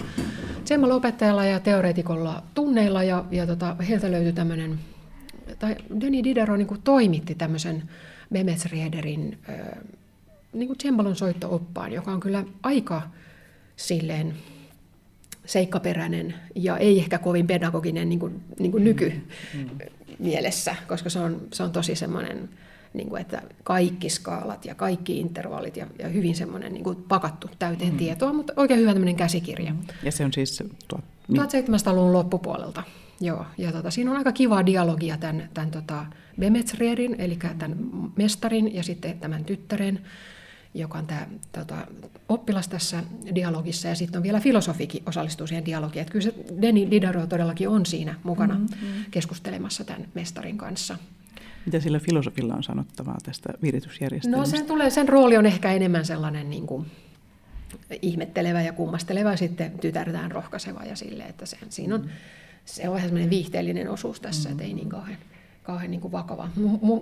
tsemmalo-opettajalla 0.65 1.45
ja 1.45 1.61
teoreetikolla 1.61 2.43
tunneilla, 2.55 3.03
ja, 3.03 3.25
ja 3.31 3.47
tota, 3.47 3.77
heiltä 3.89 4.13
löytyi 4.13 4.33
tämmöinen 4.33 4.79
tai 5.59 5.77
Denis 6.01 6.25
Diderot 6.25 6.59
niin 6.59 6.67
kuin 6.69 6.83
toimitti 6.83 7.35
tämmöisen 7.35 7.83
Memetsriederin 8.31 9.39
niin 10.53 10.69
kuin 10.69 11.17
soitto-oppaan, 11.17 11.93
joka 11.93 12.13
on 12.13 12.21
kyllä 12.21 12.45
aika 12.63 13.03
silleen 13.77 14.35
seikkaperäinen 15.47 16.35
ja 16.55 16.79
ei 16.79 16.99
ehkä 16.99 17.19
kovin 17.19 17.47
pedagoginen 17.47 18.09
niin 18.09 18.19
kuin, 18.19 18.41
niin 18.59 18.73
kuin 18.73 18.85
nyky 18.85 19.13
mielessä, 20.19 20.77
koska 20.89 21.11
se 21.11 21.19
on, 21.19 21.41
se 21.53 21.63
on 21.63 21.73
tosi 21.73 21.95
semmoinen, 21.95 22.49
niin 22.95 23.09
kuin, 23.09 23.21
että 23.21 23.43
kaikki 23.65 24.09
skaalat 24.09 24.65
ja 24.65 24.75
kaikki 24.75 25.21
intervallit 25.21 25.77
ja, 25.77 25.87
ja 25.99 26.09
hyvin 26.09 26.37
semmoinen 26.37 26.73
niin 26.73 26.85
kuin 26.85 26.97
pakattu 27.09 27.51
täyteen 27.59 27.93
mm. 27.93 27.99
tietoa, 27.99 28.33
mutta 28.33 28.53
oikein 28.57 28.81
hyvä 28.81 28.93
tämmöinen 28.93 29.17
käsikirja. 29.17 29.75
Ja 30.03 30.13
se 30.13 30.25
on 30.25 30.33
siis 30.33 30.63
tuo, 30.89 30.99
1700-luvun 31.33 32.13
loppupuolelta. 32.13 32.83
Joo, 33.21 33.47
ja 33.59 33.73
tota, 33.73 33.91
siinä 33.91 34.11
on 34.11 34.17
aika 34.17 34.33
kivaa 34.33 34.67
dialogia 34.67 35.17
tämän, 35.17 35.49
tämän 35.55 35.71
tota 35.71 36.07
Bemetsrierin, 36.41 37.17
eli 37.19 37.39
tämän 37.59 37.77
mestarin 38.17 38.75
ja 38.75 38.83
sitten 38.83 39.19
tämän 39.19 39.45
tyttären, 39.45 40.01
joka 40.81 40.99
on 40.99 41.07
tämä 41.07 41.27
tota, 41.53 41.87
oppilas 42.29 42.69
tässä 42.69 43.03
dialogissa, 43.35 43.89
ja 43.89 43.95
sitten 43.95 44.19
on 44.19 44.23
vielä 44.23 44.41
filosofikin 44.41 45.03
osallistuu 45.07 45.47
siihen 45.47 45.65
dialogiin. 45.65 46.01
Että 46.01 46.13
kyllä 46.13 46.25
se 46.25 46.35
Deni 46.63 46.91
Diderot 46.91 47.29
todellakin 47.29 47.69
on 47.69 47.87
siinä 47.87 48.15
mukana 48.23 48.55
mm-hmm. 48.55 49.05
keskustelemassa 49.11 49.85
tämän 49.85 50.09
mestarin 50.15 50.59
kanssa. 50.59 50.99
Mitä 51.67 51.81
sillä 51.81 51.99
filosofilla 51.99 52.55
on 52.55 52.63
sanottavaa 52.63 53.19
tästä 53.23 53.53
viritysjärjestelmästä? 53.63 54.57
No 54.57 54.59
sen, 54.59 54.67
tulee, 54.67 54.91
sen 54.91 55.09
rooli 55.09 55.37
on 55.37 55.47
ehkä 55.47 55.73
enemmän 55.73 56.05
sellainen 56.05 56.51
niin 56.51 56.67
kuin, 56.67 56.87
ihmettelevä 58.03 58.63
ja 58.63 58.73
kummasteleva 58.73 59.31
ja 59.31 59.37
sitten 59.37 59.79
tytärtään 59.79 60.31
rohkaiseva 60.31 60.85
ja 60.85 60.97
sille, 60.97 61.25
että 61.25 61.47
se, 61.47 61.59
siinä 61.69 61.95
on, 61.95 62.11
se 62.65 62.89
on 62.89 62.95
vähän 62.95 63.09
semmoinen 63.09 63.31
viihteellinen 63.31 63.91
osuus 63.91 64.21
tässä, 64.21 64.49
mm. 64.49 64.53
että 64.53 64.65
ei 64.65 64.75
niin 64.75 64.89
kauhean, 64.89 65.19
kauhean 65.67 65.91
niin 65.91 66.01
kuin 66.01 66.13
vakava. 66.13 66.49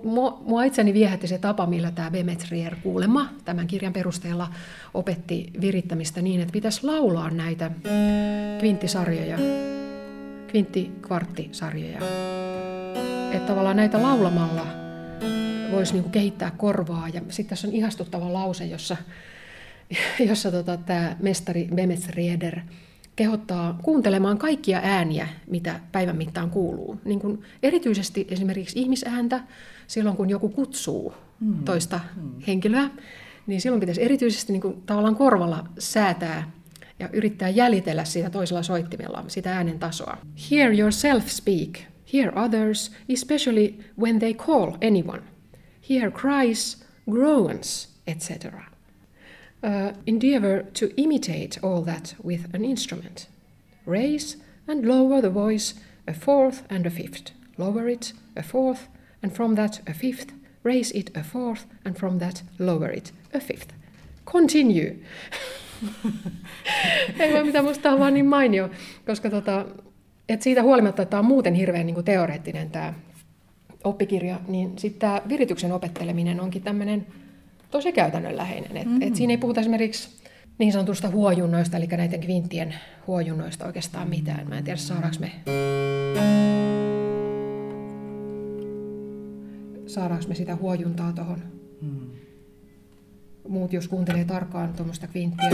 Mua, 0.03 0.41
mua 0.45 0.63
itseni 0.63 0.93
viehätti 0.93 1.27
se 1.27 1.37
tapa, 1.37 1.65
millä 1.65 1.91
tämä 1.91 2.11
Bemetrier 2.11 2.75
kuulema 2.83 3.29
tämän 3.45 3.67
kirjan 3.67 3.93
perusteella 3.93 4.49
opetti 4.93 5.51
virittämistä 5.61 6.21
niin, 6.21 6.41
että 6.41 6.51
pitäisi 6.51 6.83
laulaa 6.83 7.29
näitä 7.29 7.71
kvinttisarjoja, 8.59 9.37
kvinttikvarttisarjoja. 10.47 11.99
Että 13.31 13.47
tavallaan 13.47 13.75
näitä 13.75 14.01
laulamalla 14.01 14.65
voisi 15.71 15.93
niin 15.93 16.03
kuin 16.03 16.11
kehittää 16.11 16.51
korvaa. 16.57 17.09
Ja 17.09 17.21
sitten 17.29 17.49
tässä 17.49 17.67
on 17.67 17.73
ihastuttava 17.73 18.33
lause, 18.33 18.65
jossa 18.65 18.97
jossa 20.29 20.51
tota, 20.51 20.77
tämä 20.77 21.15
mestari 21.19 21.67
Bemes 21.75 22.09
Rieder 22.09 22.59
kehottaa 23.15 23.79
kuuntelemaan 23.83 24.37
kaikkia 24.37 24.79
ääniä, 24.83 25.27
mitä 25.47 25.79
päivän 25.91 26.17
mittaan 26.17 26.49
kuuluu. 26.49 26.99
Niin 27.05 27.19
kun 27.19 27.43
erityisesti 27.63 28.27
esimerkiksi 28.29 28.79
ihmisääntä, 28.79 29.43
silloin 29.87 30.17
kun 30.17 30.29
joku 30.29 30.49
kutsuu 30.49 31.13
mm. 31.39 31.63
toista 31.63 31.99
mm. 32.15 32.31
henkilöä, 32.47 32.89
niin 33.47 33.61
silloin 33.61 33.79
pitäisi 33.79 34.03
erityisesti 34.03 34.53
niin 34.53 34.61
kun, 34.61 34.83
tavallaan 34.85 35.15
korvalla 35.15 35.67
säätää 35.79 36.51
ja 36.99 37.09
yrittää 37.13 37.49
jäljitellä 37.49 38.05
sitä 38.05 38.29
toisella 38.29 38.63
soittimella, 38.63 39.23
sitä 39.27 39.55
äänen 39.55 39.79
tasoa. 39.79 40.17
Hear 40.51 40.79
yourself 40.79 41.27
speak. 41.27 41.79
Hear 42.13 42.39
others, 42.39 42.91
especially 43.09 43.73
when 43.99 44.19
they 44.19 44.33
call 44.33 44.71
anyone. 44.87 45.21
Hear 45.89 46.11
cries, 46.11 46.85
groans, 47.11 47.95
etc 48.07 48.74
uh, 49.65 49.93
endeavor 50.05 50.63
to 50.73 50.93
imitate 50.95 51.57
all 51.63 51.81
that 51.81 52.15
with 52.23 52.53
an 52.53 52.63
instrument. 52.63 53.27
Raise 53.85 54.37
and 54.67 54.85
lower 54.85 55.21
the 55.21 55.29
voice 55.29 55.73
a 56.07 56.13
fourth 56.13 56.63
and 56.69 56.85
a 56.85 56.89
fifth. 56.89 57.31
Lower 57.57 57.89
it 57.89 58.13
a 58.35 58.43
fourth, 58.43 58.87
and 59.23 59.31
from 59.31 59.55
that 59.55 59.81
a 59.87 59.93
fifth. 59.93 60.33
Raise 60.63 60.91
it 60.91 61.17
a 61.17 61.23
fourth, 61.23 61.65
and 61.85 61.97
from 61.97 62.19
that 62.19 62.43
lower 62.59 62.91
it 62.91 63.13
a 63.33 63.39
fifth. 63.39 63.73
Continue. 64.25 64.95
Ei 67.19 67.33
voi 67.33 67.43
mitään, 67.43 67.65
musta 67.65 67.91
on 67.91 67.99
vaan 67.99 68.13
niin 68.13 68.25
mainio, 68.25 68.69
koska 69.05 69.29
tota, 69.29 69.65
et 70.29 70.41
siitä 70.41 70.63
huolimatta, 70.63 71.01
että 71.01 71.09
tämä 71.09 71.19
on 71.19 71.25
muuten 71.25 71.53
hirveän 71.53 71.85
niin 71.85 71.93
kuin 71.93 72.05
teoreettinen 72.05 72.69
tämä 72.69 72.93
oppikirja, 73.83 74.39
niin 74.47 74.79
sitten 74.79 74.99
tämä 74.99 75.21
virityksen 75.29 75.71
opetteleminen 75.71 76.41
onkin 76.41 76.61
tämmöinen 76.61 77.07
tosi 77.75 77.91
käytännönläheinen. 77.91 78.77
Et, 78.77 78.85
mm-hmm. 78.85 79.01
et 79.01 79.15
siinä 79.15 79.31
ei 79.31 79.37
puhuta 79.37 79.59
esimerkiksi 79.59 80.09
niin 80.57 80.71
sanotusta 80.73 81.09
huojunnoista, 81.09 81.77
eli 81.77 81.87
näiden 81.87 82.19
kvinttien 82.19 82.75
huojunnoista 83.07 83.65
oikeastaan 83.65 84.09
mitään. 84.09 84.47
Mä 84.49 84.57
en 84.57 84.63
tiedä, 84.63 84.77
saadaanko 84.77 85.17
me... 85.19 85.31
Saadaanko 89.87 90.27
me 90.27 90.35
sitä 90.35 90.55
huojuntaa 90.55 91.13
tuohon? 91.13 91.39
Mm. 91.81 92.09
Muut, 93.47 93.73
jos 93.73 93.87
kuuntelee 93.87 94.25
tarkkaan 94.25 94.73
tuommoista 94.73 95.07
kvinttiä. 95.07 95.49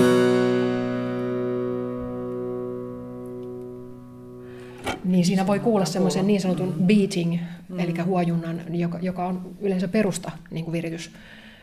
Niin 5.03 5.25
siinä 5.25 5.47
voi 5.47 5.59
kuulla 5.59 5.85
semmoisen 5.85 6.27
niin 6.27 6.41
sanotun 6.41 6.73
beating, 6.85 7.39
mm. 7.69 7.79
eli 7.79 7.93
huojunnan, 8.05 8.61
joka, 8.69 8.99
joka 9.01 9.25
on 9.25 9.55
yleensä 9.59 9.87
perusta 9.87 10.31
niin 10.51 10.65
kuin 10.65 10.73
viritys, 10.73 11.11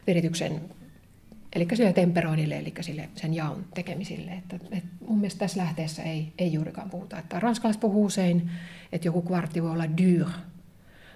virityksen, 0.09 0.61
eli 1.53 1.67
sille 1.75 1.93
temperoinnille, 1.93 2.59
eli 2.59 2.73
sille 2.81 3.09
sen 3.15 3.35
jaon 3.35 3.65
tekemisille. 3.75 4.31
Että, 4.31 4.59
et 4.71 4.85
mun 5.09 5.19
mielestä 5.19 5.39
tässä 5.39 5.61
lähteessä 5.61 6.03
ei, 6.03 6.33
ei 6.39 6.53
juurikaan 6.53 6.91
puhuta. 6.91 7.19
Että 7.19 7.41
ranskalaiset 7.41 7.81
puhuu 7.81 8.05
usein, 8.05 8.51
että 8.93 9.09
joku 9.09 9.23
kvartti 9.23 9.63
voi 9.63 9.71
olla 9.71 9.85
dur, 9.99 10.27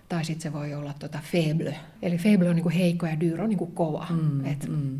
tai 0.09 0.25
sitten 0.25 0.43
se 0.43 0.53
voi 0.53 0.75
olla 0.75 0.95
tota 0.99 1.19
faible. 1.33 1.77
Eli 2.03 2.19
faible 2.19 2.49
on 2.49 2.57
niinku 2.57 2.71
heikko 2.71 3.07
ja 3.07 3.21
dur 3.21 3.41
on 3.41 3.49
niinku 3.49 3.67
kova. 3.67 4.07
Mm, 4.11 4.47
Et, 4.47 4.69
mm. 4.69 4.99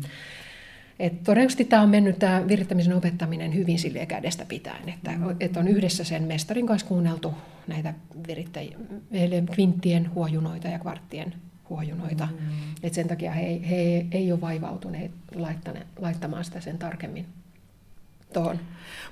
Et 0.99 1.23
todennäköisesti 1.23 1.65
tämä 1.65 1.81
on 1.81 1.89
mennyt 1.89 2.19
tämä 2.19 2.47
virittämisen 2.47 2.93
opettaminen 2.93 3.53
hyvin 3.53 3.79
silleen 3.79 4.07
kädestä 4.07 4.45
pitäen, 4.45 4.89
että, 4.89 5.11
mm. 5.11 5.35
että 5.39 5.59
on 5.59 5.67
yhdessä 5.67 6.03
sen 6.03 6.23
mestarin 6.23 6.67
kanssa 6.67 6.87
kuunneltu 6.87 7.33
näitä 7.67 7.93
virittäjiä, 8.27 8.77
kvinttien 9.51 10.13
huojunoita 10.13 10.67
ja 10.67 10.79
kvarttien 10.79 11.33
huojunoita. 11.69 12.27
Mm. 12.31 12.47
Et 12.83 12.93
sen 12.93 13.07
takia 13.07 13.31
he, 13.31 13.61
he 13.69 14.05
ei 14.11 14.31
ole 14.31 14.41
vaivautuneet 14.41 15.11
laittamaan 15.99 16.45
sitä 16.45 16.61
sen 16.61 16.77
tarkemmin 16.77 17.25
tuohon. 18.33 18.59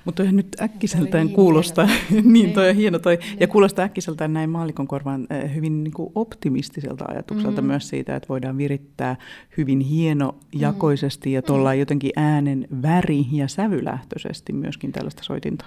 Mutta 0.04 0.22
nyt 0.22 0.56
äkkiseltään 0.62 1.26
niin 1.26 1.34
kuulostaa, 1.34 1.88
niin 2.24 2.52
toi 2.52 2.70
on 2.70 2.76
hieno 2.76 2.98
toi, 2.98 3.16
niin. 3.16 3.40
ja 3.40 3.48
kuulostaa 3.48 3.84
äkkiseltään 3.84 4.32
näin 4.32 4.50
maalikon 4.50 4.88
korvaan 4.88 5.26
eh, 5.30 5.54
hyvin 5.54 5.84
niin 5.84 5.94
kuin 5.94 6.12
optimistiselta 6.14 7.04
ajatukselta 7.08 7.50
mm-hmm. 7.50 7.66
myös 7.66 7.88
siitä, 7.88 8.16
että 8.16 8.28
voidaan 8.28 8.58
virittää 8.58 9.16
hyvin 9.56 9.80
hienojakoisesti 9.80 11.28
mm-hmm. 11.28 11.34
ja 11.34 11.42
tuolla 11.42 11.68
mm-hmm. 11.68 11.80
jotenkin 11.80 12.12
äänen 12.16 12.68
väri- 12.82 13.26
ja 13.32 13.48
sävylähtöisesti 13.48 14.52
myöskin 14.52 14.92
tällaista 14.92 15.22
soitinta. 15.22 15.64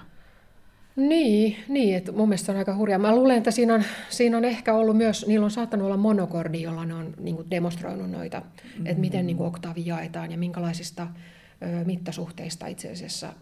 Niin, 0.96 1.56
niin 1.68 1.96
että 1.96 2.12
mun 2.12 2.30
mielestä 2.30 2.46
se 2.46 2.52
on 2.52 2.58
aika 2.58 2.76
hurjaa. 2.76 3.00
Mä 3.00 3.16
luulen, 3.16 3.38
että 3.38 3.52
siinä 3.52 3.74
on, 3.74 3.84
siinä 4.10 4.38
on 4.38 4.46
ehkä 4.46 4.74
ollut 4.74 4.98
myös, 4.98 5.28
niillä 5.28 5.44
on 5.44 5.52
saattanut 5.52 5.86
olla 5.86 5.98
monokordi, 5.98 6.62
jolla 6.62 6.86
ne 6.86 6.94
on 6.94 7.14
niin 7.20 7.36
kuin 7.36 7.50
demonstroinut 7.52 8.12
noita, 8.12 8.40
mm-hmm. 8.40 8.86
että 8.86 9.02
miten 9.02 9.28
niin 9.28 9.38
kuin 9.38 9.48
oktaavi 9.48 9.86
jaetaan 9.86 10.32
ja 10.32 10.38
minkälaisista 10.38 11.08
mittasuhteista 11.86 12.68
itse 12.68 12.92
asiassa 12.92 13.34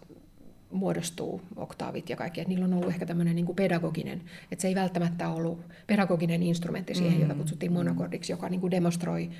muodostuu 0.70 1.40
oktaavit 1.56 2.10
ja 2.10 2.16
kaikki. 2.16 2.40
Että 2.40 2.48
niillä 2.48 2.64
on 2.64 2.74
ollut 2.74 2.88
ehkä 2.88 3.06
tämmöinen 3.06 3.36
niin 3.36 3.56
pedagoginen, 3.56 4.22
että 4.52 4.62
se 4.62 4.68
ei 4.68 4.74
välttämättä 4.74 5.28
ollut 5.28 5.60
pedagoginen 5.86 6.42
instrumentti 6.42 6.94
siihen, 6.94 7.14
mm. 7.14 7.20
jota 7.20 7.34
kutsuttiin 7.34 7.72
monokordiksi, 7.72 8.32
joka 8.32 8.48
niin 8.48 8.60
kuin 8.60 8.70
demonstroi 8.70 9.30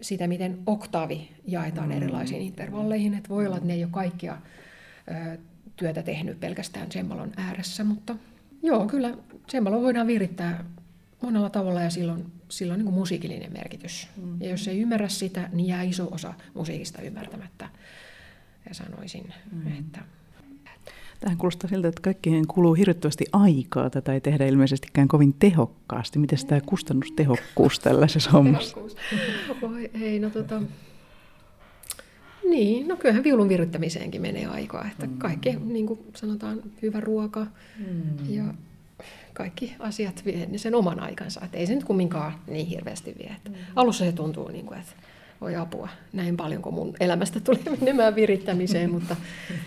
sitä, 0.00 0.26
miten 0.26 0.58
oktaavi 0.66 1.28
jaetaan 1.46 1.88
mm. 1.88 1.96
erilaisiin 1.96 2.42
intervalleihin. 2.42 3.14
Että 3.14 3.28
voi 3.28 3.46
olla, 3.46 3.56
että 3.56 3.66
ne 3.66 3.74
ei 3.74 3.84
ole 3.84 3.92
kaikkia 3.92 4.36
ö, 5.10 5.38
työtä 5.80 6.02
tehnyt 6.02 6.40
pelkästään 6.40 6.88
cembalon 6.88 7.32
ääressä, 7.36 7.84
mutta 7.84 8.16
joo, 8.62 8.86
kyllä 8.86 9.14
cembalo 9.48 9.82
voidaan 9.82 10.06
virittää 10.06 10.64
monella 11.22 11.50
tavalla 11.50 11.80
ja 11.80 11.90
silloin, 11.90 12.26
silloin 12.48 12.78
niin 12.78 12.84
kuin 12.84 12.94
musiikillinen 12.94 13.52
merkitys. 13.52 14.08
Mm. 14.16 14.40
Ja 14.40 14.48
jos 14.50 14.68
ei 14.68 14.80
ymmärrä 14.80 15.08
sitä, 15.08 15.48
niin 15.52 15.68
jää 15.68 15.82
iso 15.82 16.08
osa 16.10 16.34
musiikista 16.54 17.02
ymmärtämättä. 17.02 17.68
Ja 18.68 18.74
sanoisin, 18.74 19.32
mm. 19.52 19.78
että... 19.78 20.00
Tähän 21.20 21.38
kuulostaa 21.38 21.70
siltä, 21.70 21.88
että 21.88 22.02
kaikkien 22.02 22.46
kuluu 22.46 22.74
hirvittävästi 22.74 23.24
aikaa. 23.32 23.90
Tätä 23.90 24.12
ei 24.12 24.20
tehdä 24.20 24.46
ilmeisestikään 24.46 25.08
kovin 25.08 25.34
tehokkaasti. 25.38 26.18
Miten 26.18 26.46
tämä 26.46 26.60
kustannustehokkuus 26.60 27.78
tällaisessa 27.78 28.30
hommassa? 28.30 28.76
Voi 29.60 29.90
ei, 30.00 30.18
no 30.18 30.30
tota... 30.30 30.62
Niin, 32.50 32.88
no 32.88 32.96
kyllähän 32.96 33.24
viulun 33.24 33.48
virittämiseenkin 33.48 34.22
menee 34.22 34.46
aikaa. 34.46 34.86
Että 34.92 35.06
mm. 35.06 35.18
kaikki, 35.18 35.56
niin 35.64 35.86
kuin 35.86 36.00
sanotaan, 36.16 36.62
hyvä 36.82 37.00
ruoka 37.00 37.46
mm. 37.78 38.34
ja 38.34 38.44
kaikki 39.32 39.74
asiat 39.78 40.24
vie 40.24 40.48
sen 40.56 40.74
oman 40.74 41.00
aikansa. 41.00 41.40
Että 41.44 41.58
ei 41.58 41.66
se 41.66 41.74
nyt 41.74 41.84
kumminkaan 41.84 42.32
niin 42.46 42.66
hirveästi 42.66 43.14
vie. 43.18 43.30
Että 43.36 43.50
mm. 43.50 43.56
Alussa 43.76 44.04
se 44.04 44.12
tuntuu, 44.12 44.48
niin 44.48 44.66
kuin, 44.66 44.78
että 44.78 44.92
voi 45.40 45.56
apua, 45.56 45.88
näin 46.12 46.36
paljon 46.36 46.62
kuin 46.62 46.74
mun 46.74 46.94
elämästä 47.00 47.40
tuli 47.40 47.60
menemään 47.80 48.14
virittämiseen, 48.14 48.90
mutta 48.94 49.16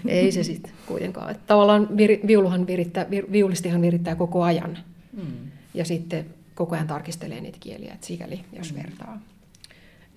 ei 0.08 0.32
se 0.32 0.44
sitten 0.44 0.72
kuitenkaan. 0.86 1.32
Että 1.32 1.44
tavallaan 1.48 1.98
vir, 1.98 2.20
viuluhan 2.28 2.68
virittää, 2.68 3.10
vir, 3.10 3.26
viulistihan 3.32 3.82
virittää 3.82 4.16
koko 4.16 4.44
ajan 4.44 4.78
mm. 5.14 5.52
ja 5.74 5.86
sitten 5.86 6.26
koko 6.56 6.76
ajan 6.76 6.88
tarkistelee 6.88 7.42
niitä 7.42 7.58
kieliä, 7.62 7.94
että 7.94 8.08
sikäli 8.08 8.40
jos 8.54 8.74
mm. 8.74 8.78
vertaa, 8.78 9.22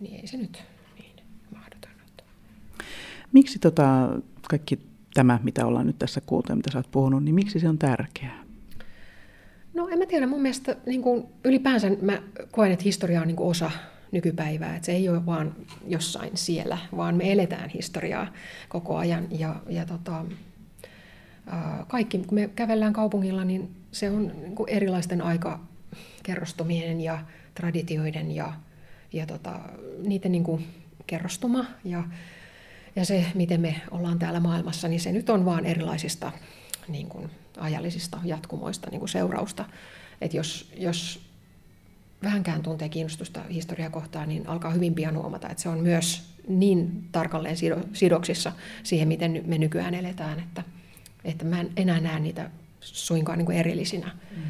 niin 0.01 0.21
ei 0.21 0.27
se 0.27 0.37
nyt. 0.37 0.63
Miksi 3.33 3.59
tota, 3.59 4.09
kaikki 4.49 4.79
tämä, 5.15 5.39
mitä 5.43 5.67
ollaan 5.67 5.87
nyt 5.87 5.99
tässä 5.99 6.21
kuultu 6.27 6.53
ja 6.53 6.57
mitä 6.57 6.71
sä 6.71 6.79
oot 6.79 6.91
puhunut, 6.91 7.25
niin 7.25 7.35
miksi 7.35 7.61
se 7.61 7.69
on 7.69 7.79
tärkeää? 7.79 8.45
No 9.75 9.89
en 9.89 9.99
mä 9.99 10.07
tiedä, 10.07 10.27
mun 10.27 10.43
mielestä 10.43 10.77
niin 10.87 11.03
kuin 11.03 11.27
ylipäänsä 11.45 11.91
mä 12.03 12.23
koen, 12.51 12.73
että 12.73 12.83
historia 12.83 13.21
on 13.21 13.27
niin 13.27 13.37
kuin 13.37 13.51
osa 13.51 13.71
nykypäivää, 14.13 14.77
että 14.77 14.87
se 14.87 14.93
ei 14.93 15.09
ole 15.09 15.27
vaan 15.27 15.55
jossain 15.87 16.31
siellä, 16.35 16.79
vaan 16.97 17.17
me 17.17 17.33
eletään 17.33 17.71
historiaa 17.71 18.33
koko 18.69 18.97
ajan. 18.97 19.27
Ja, 19.31 19.57
ja 19.69 19.87
tota, 19.87 20.25
kaikki, 21.89 22.19
kun 22.19 22.35
me 22.39 22.51
kävellään 22.55 22.93
kaupungilla, 22.93 23.45
niin 23.45 23.71
se 23.93 24.11
on 24.11 24.33
niin 24.43 24.55
kuin 24.55 24.71
erilaisten 24.71 25.23
aikakerrostumien 25.23 27.01
ja 27.01 27.19
traditioiden 27.55 28.33
ja, 28.33 28.53
ja 29.13 29.27
tota, 29.27 29.61
niiden 30.07 30.33
niin 30.33 30.45
kuin 30.45 30.67
kerrostuma. 31.07 31.65
Ja, 31.85 32.05
ja 32.97 33.05
se, 33.05 33.27
miten 33.35 33.61
me 33.61 33.81
ollaan 33.91 34.19
täällä 34.19 34.41
maailmassa, 34.41 34.89
niin 34.89 35.01
se 35.01 35.13
nyt 35.13 35.31
on 35.31 35.45
vaan 35.45 35.67
erilaisista 35.67 36.33
niin 36.89 37.09
kuin 37.09 37.31
ajallisista 37.59 38.19
jatkumoista 38.25 38.91
niin 38.91 38.99
kuin 38.99 39.09
seurausta. 39.09 39.65
Et 40.21 40.35
jos, 40.35 40.73
jos 40.77 41.27
vähänkään 42.23 42.63
tuntee 42.63 42.89
kiinnostusta 42.89 43.41
historiaa 43.51 43.91
kohtaan, 43.91 44.29
niin 44.29 44.49
alkaa 44.49 44.71
hyvin 44.71 44.95
pian 44.95 45.17
huomata, 45.17 45.49
että 45.49 45.63
se 45.63 45.69
on 45.69 45.81
myös 45.81 46.23
niin 46.49 47.09
tarkalleen 47.13 47.57
sidoksissa 47.93 48.53
siihen, 48.83 49.09
miten 49.09 49.43
me 49.47 49.59
nykyään 49.59 49.95
eletään, 49.95 50.39
että, 50.41 50.63
että 51.25 51.45
mä 51.45 51.61
en 51.61 51.71
enää 51.77 52.01
näe 52.01 52.21
niitä 52.21 52.51
suinkaan 52.81 53.39
niin 53.39 53.47
kuin 53.47 53.59
erillisinä. 53.59 54.11
Mm. 54.37 54.43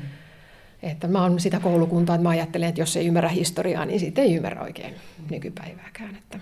Että 0.82 1.08
mä 1.08 1.22
oon 1.22 1.40
sitä 1.40 1.60
koulukuntaa, 1.60 2.14
että 2.14 2.22
mä 2.22 2.28
ajattelen, 2.28 2.68
että 2.68 2.80
jos 2.80 2.96
ei 2.96 3.06
ymmärrä 3.06 3.28
historiaa, 3.28 3.84
niin 3.84 4.00
siitä 4.00 4.22
ei 4.22 4.34
ymmärrä 4.34 4.62
oikein 4.62 4.94
nykypäivääkään. 5.30 6.16
Että. 6.16 6.40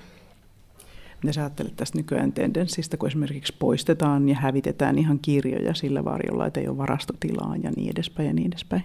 Sä 1.32 1.40
ajattelet 1.40 1.76
tästä 1.76 1.98
nykyään 1.98 2.32
tendenssistä, 2.32 2.96
kun 2.96 3.08
esimerkiksi 3.08 3.54
poistetaan 3.58 4.28
ja 4.28 4.34
hävitetään 4.34 4.98
ihan 4.98 5.18
kirjoja 5.18 5.74
sillä 5.74 6.04
varjolla, 6.04 6.46
että 6.46 6.60
ei 6.60 6.68
ole 6.68 6.76
varastotilaa 6.76 7.56
ja 7.62 7.70
niin 7.76 7.90
edespäin 7.90 8.26
ja 8.26 8.34
niin 8.34 8.46
edespäin? 8.46 8.84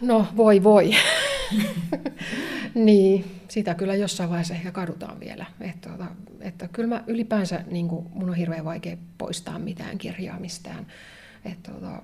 No 0.00 0.26
voi 0.36 0.62
voi. 0.62 0.90
niin, 2.74 3.24
sitä 3.48 3.74
kyllä 3.74 3.94
jossain 3.94 4.30
vaiheessa 4.30 4.54
ehkä 4.54 4.72
kadutaan 4.72 5.20
vielä. 5.20 5.46
Että, 5.60 5.88
tuota, 5.88 6.06
että 6.40 6.68
kyllä 6.68 6.88
mä 6.88 7.04
ylipäänsä, 7.06 7.64
niin 7.70 7.88
kuin, 7.88 8.06
mun 8.14 8.28
on 8.28 8.34
hirveän 8.34 8.64
vaikea 8.64 8.96
poistaa 9.18 9.58
mitään 9.58 9.98
kirjaa 9.98 10.40
mistään. 10.40 10.86
Että, 11.44 11.70
tuota, 11.70 12.02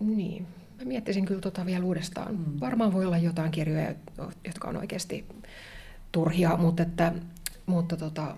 niin, 0.00 0.46
mä 0.78 0.84
miettisin 0.84 1.24
kyllä 1.24 1.40
tota 1.40 1.66
vielä 1.66 1.84
uudestaan. 1.84 2.34
Mm. 2.34 2.60
Varmaan 2.60 2.92
voi 2.92 3.04
olla 3.04 3.18
jotain 3.18 3.50
kirjoja, 3.50 3.94
jotka 4.46 4.68
on 4.68 4.76
oikeasti 4.76 5.24
turhia, 6.12 6.56
mutta, 6.56 6.82
että, 6.82 7.12
mutta 7.66 7.96
tota, 7.96 8.36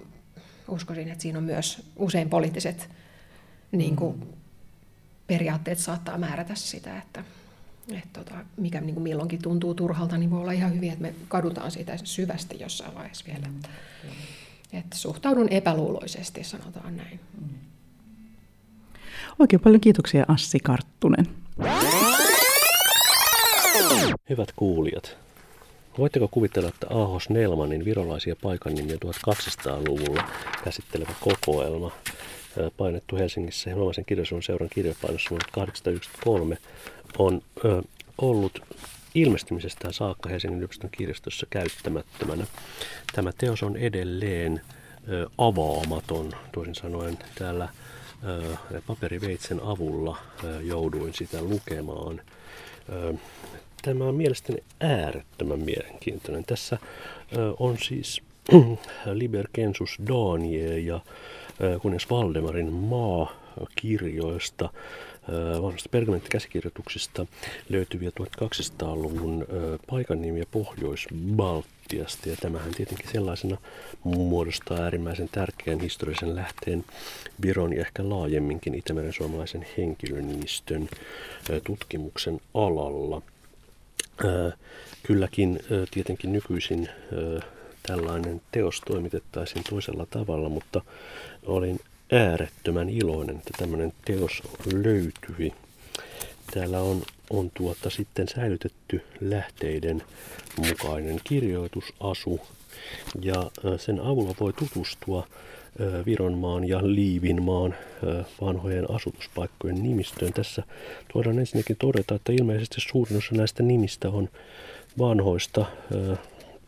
uskoisin, 0.69 1.09
että 1.09 1.23
siinä 1.23 1.39
on 1.39 1.45
myös 1.45 1.83
usein 1.97 2.31
poliittiset 2.31 2.89
niin 3.73 3.97
kuin, 3.97 4.35
periaatteet 5.27 5.79
saattaa 5.79 6.19
määrätä 6.19 6.55
sitä, 6.55 6.99
että 6.99 7.25
et 7.93 8.13
tota, 8.13 8.35
mikä 8.57 8.81
niin 8.81 8.95
kuin 8.95 9.03
milloinkin 9.03 9.43
tuntuu 9.43 9.75
turhalta, 9.75 10.19
niin 10.19 10.31
voi 10.31 10.41
olla 10.41 10.53
ihan 10.53 10.75
hyvin, 10.75 10.93
että 10.93 11.03
me 11.03 11.15
kadutaan 11.29 11.71
siitä 11.71 11.97
syvästi 12.05 12.61
jossain 12.61 12.95
vaiheessa 12.95 13.25
vielä. 13.27 13.49
Mm. 13.49 13.61
Että 14.73 14.97
suhtaudun 14.97 15.49
epäluuloisesti, 15.49 16.45
sanotaan 16.45 16.97
näin. 16.97 17.21
Mm. 17.41 17.49
Oikein 19.39 19.61
paljon 19.61 19.81
kiitoksia 19.81 20.25
Assi 20.29 20.59
Karttunen. 20.59 21.29
Hyvät 24.31 24.53
kuulijat, 24.57 25.17
voitteko 25.99 26.29
kuvitella, 26.29 26.69
että 26.69 26.87
Aho 26.91 27.21
Snellmanin 27.21 27.85
virolaisia 27.85 28.37
paikannimiä 28.43 28.97
1200-luvulla 28.97 30.25
käsittelevä 30.65 31.15
kokoelma 31.21 31.93
painettu 32.77 33.17
Helsingissä 33.17 33.71
Suomalaisen 33.71 34.05
kirjallisuuden 34.05 34.43
seuran 34.43 34.69
kirjapainossa 34.69 35.31
vuonna 35.31 35.49
1893, 35.55 36.59
on 37.19 37.43
ollut 38.19 38.63
ilmestymisestään 39.15 39.95
saakka 39.95 40.29
Helsingin 40.29 40.59
yliopiston 40.59 40.91
kirjastossa 40.91 41.47
käyttämättömänä. 41.51 42.47
Tämä 43.15 43.33
teos 43.39 43.63
on 43.63 43.77
edelleen 43.77 44.61
avaamaton, 45.39 46.33
toisin 46.53 46.75
sanoen 46.75 47.19
täällä 47.35 47.69
paperiveitsen 48.87 49.61
avulla 49.63 50.19
jouduin 50.63 51.15
sitä 51.15 51.43
lukemaan. 51.43 52.21
Tämä 53.85 54.05
on 54.05 54.15
mielestäni 54.15 54.59
äärettömän 54.81 55.61
mielenkiintoinen. 55.61 56.45
Tässä 56.45 56.79
on 57.59 57.79
siis 57.79 58.23
Liber 59.13 59.49
Kensus 59.53 59.99
ja 60.85 61.01
kuningas 61.83 62.11
Valdemarin 62.11 62.73
maakirjoista, 62.73 64.69
vanhasta 65.63 65.89
pergamenttikäsikirjoituksista 65.89 67.27
löytyviä 67.69 68.11
1200-luvun 68.21 69.47
paikannimiä 69.91 70.45
Pohjois-Baltiasta. 70.51 72.29
Ja 72.29 72.37
tämähän 72.41 72.75
tietenkin 72.75 73.11
sellaisena 73.13 73.57
muodostaa 74.05 74.79
äärimmäisen 74.79 75.29
tärkeän 75.29 75.81
historiallisen 75.81 76.37
lähteen 76.37 76.85
Viron 77.43 77.73
ja 77.73 77.81
ehkä 77.81 78.09
laajemminkin 78.09 78.75
Itämeren 78.75 79.13
suomalaisen 79.13 79.67
henkilönimistön 79.79 80.89
tutkimuksen 81.65 82.41
alalla. 82.55 83.23
Kylläkin 85.03 85.61
tietenkin 85.91 86.33
nykyisin 86.33 86.89
tällainen 87.83 88.41
teos 88.53 88.81
toimitettaisiin 88.87 89.65
toisella 89.71 90.07
tavalla, 90.11 90.49
mutta 90.49 90.81
olin 91.47 91.81
äärettömän 92.13 92.91
iloinen, 92.91 93.37
että 93.37 93.51
tämmöinen 93.59 93.93
teos 94.05 94.43
löytyi. 94.73 95.53
Täällä 96.55 96.81
on, 96.81 97.03
on 97.31 97.51
tuota 97.55 97.91
sitten 97.91 98.29
säilytetty 98.29 99.03
lähteiden 99.21 100.03
mukainen 100.57 101.21
kirjoitusasu 101.25 102.41
ja 103.21 103.51
sen 103.77 104.01
avulla 104.01 104.35
voi 104.41 104.53
tutustua 104.53 105.27
Vironmaan 106.07 106.69
ja 106.69 106.79
Liivinmaan 106.83 107.75
vanhojen 108.41 108.91
asutuspaikkojen 108.91 109.83
nimistöön. 109.83 110.33
Tässä 110.33 110.63
voidaan 111.15 111.39
ensinnäkin 111.39 111.77
todeta, 111.77 112.15
että 112.15 112.33
ilmeisesti 112.33 112.77
suurin 112.79 113.17
osa 113.17 113.35
näistä 113.35 113.63
nimistä 113.63 114.09
on 114.09 114.29
vanhoista 114.99 115.67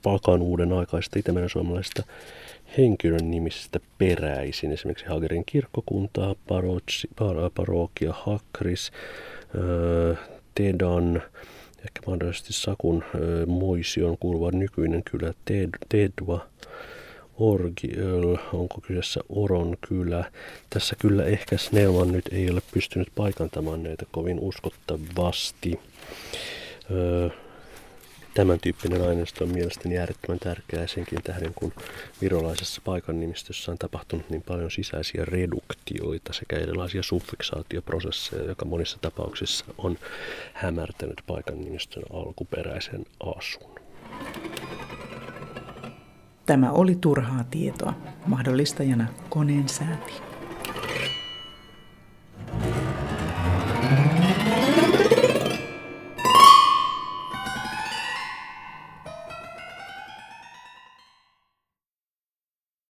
pakanuuden 0.03 0.73
aikaista 0.73 1.19
itämeren 1.19 1.49
suomalaisista 1.49 2.03
henkilön 2.79 3.31
nimisistä 3.31 3.81
peräisin. 3.99 4.73
Esimerkiksi 4.73 5.07
Hagerin 5.07 5.45
kirkkokuntaa, 5.47 6.35
parotsi, 6.49 7.09
par, 7.19 7.37
parokia, 7.55 8.12
Hakris, 8.12 8.92
Tedan, 10.55 11.23
ehkä 11.79 12.01
mahdollisesti 12.07 12.53
Sakun 12.53 13.05
Moision 13.47 14.19
kuuluva 14.19 14.51
nykyinen 14.51 15.03
kylä 15.05 15.33
Ted, 15.45 15.71
Tedva, 15.88 16.47
Orgiöl, 17.38 18.37
onko 18.53 18.81
kyseessä 18.81 19.20
Oron 19.29 19.77
kylä. 19.88 20.31
Tässä 20.70 20.96
kyllä 20.99 21.25
ehkä 21.25 21.57
Snellman 21.59 22.12
nyt 22.12 22.25
ei 22.33 22.51
ole 22.51 22.62
pystynyt 22.75 23.09
paikantamaan 23.14 23.83
näitä 23.83 24.07
kovin 24.11 24.40
uskottavasti. 24.40 25.81
Öö, 26.90 27.31
Tämän 28.37 28.61
tyyppinen 28.61 29.09
aineisto 29.09 29.44
on 29.44 29.51
mielestäni 29.51 29.99
äärettömän 29.99 30.38
tärkeää 30.38 30.87
senkin 30.87 31.22
tähden, 31.22 31.55
kun 31.55 31.72
virolaisessa 32.20 32.81
paikan 32.85 33.20
nimistössä 33.20 33.72
on 33.72 33.79
tapahtunut 33.79 34.31
niin 34.31 34.42
paljon 34.42 34.70
sisäisiä 34.70 35.25
reduktioita 35.25 36.33
sekä 36.33 36.57
erilaisia 36.57 37.03
suffiksaatioprosesseja, 37.03 38.44
joka 38.44 38.64
monissa 38.64 38.99
tapauksissa 39.01 39.64
on 39.79 39.99
hämärtänyt 40.53 41.22
paikan 41.27 41.61
nimistön 41.61 42.03
alkuperäisen 42.12 43.07
asun. 43.20 43.81
Tämä 46.46 46.70
oli 46.70 46.96
turhaa 47.00 47.44
tietoa. 47.50 47.92
Mahdollistajana 48.26 49.06
koneen 49.28 49.68
sääti. 49.68 50.26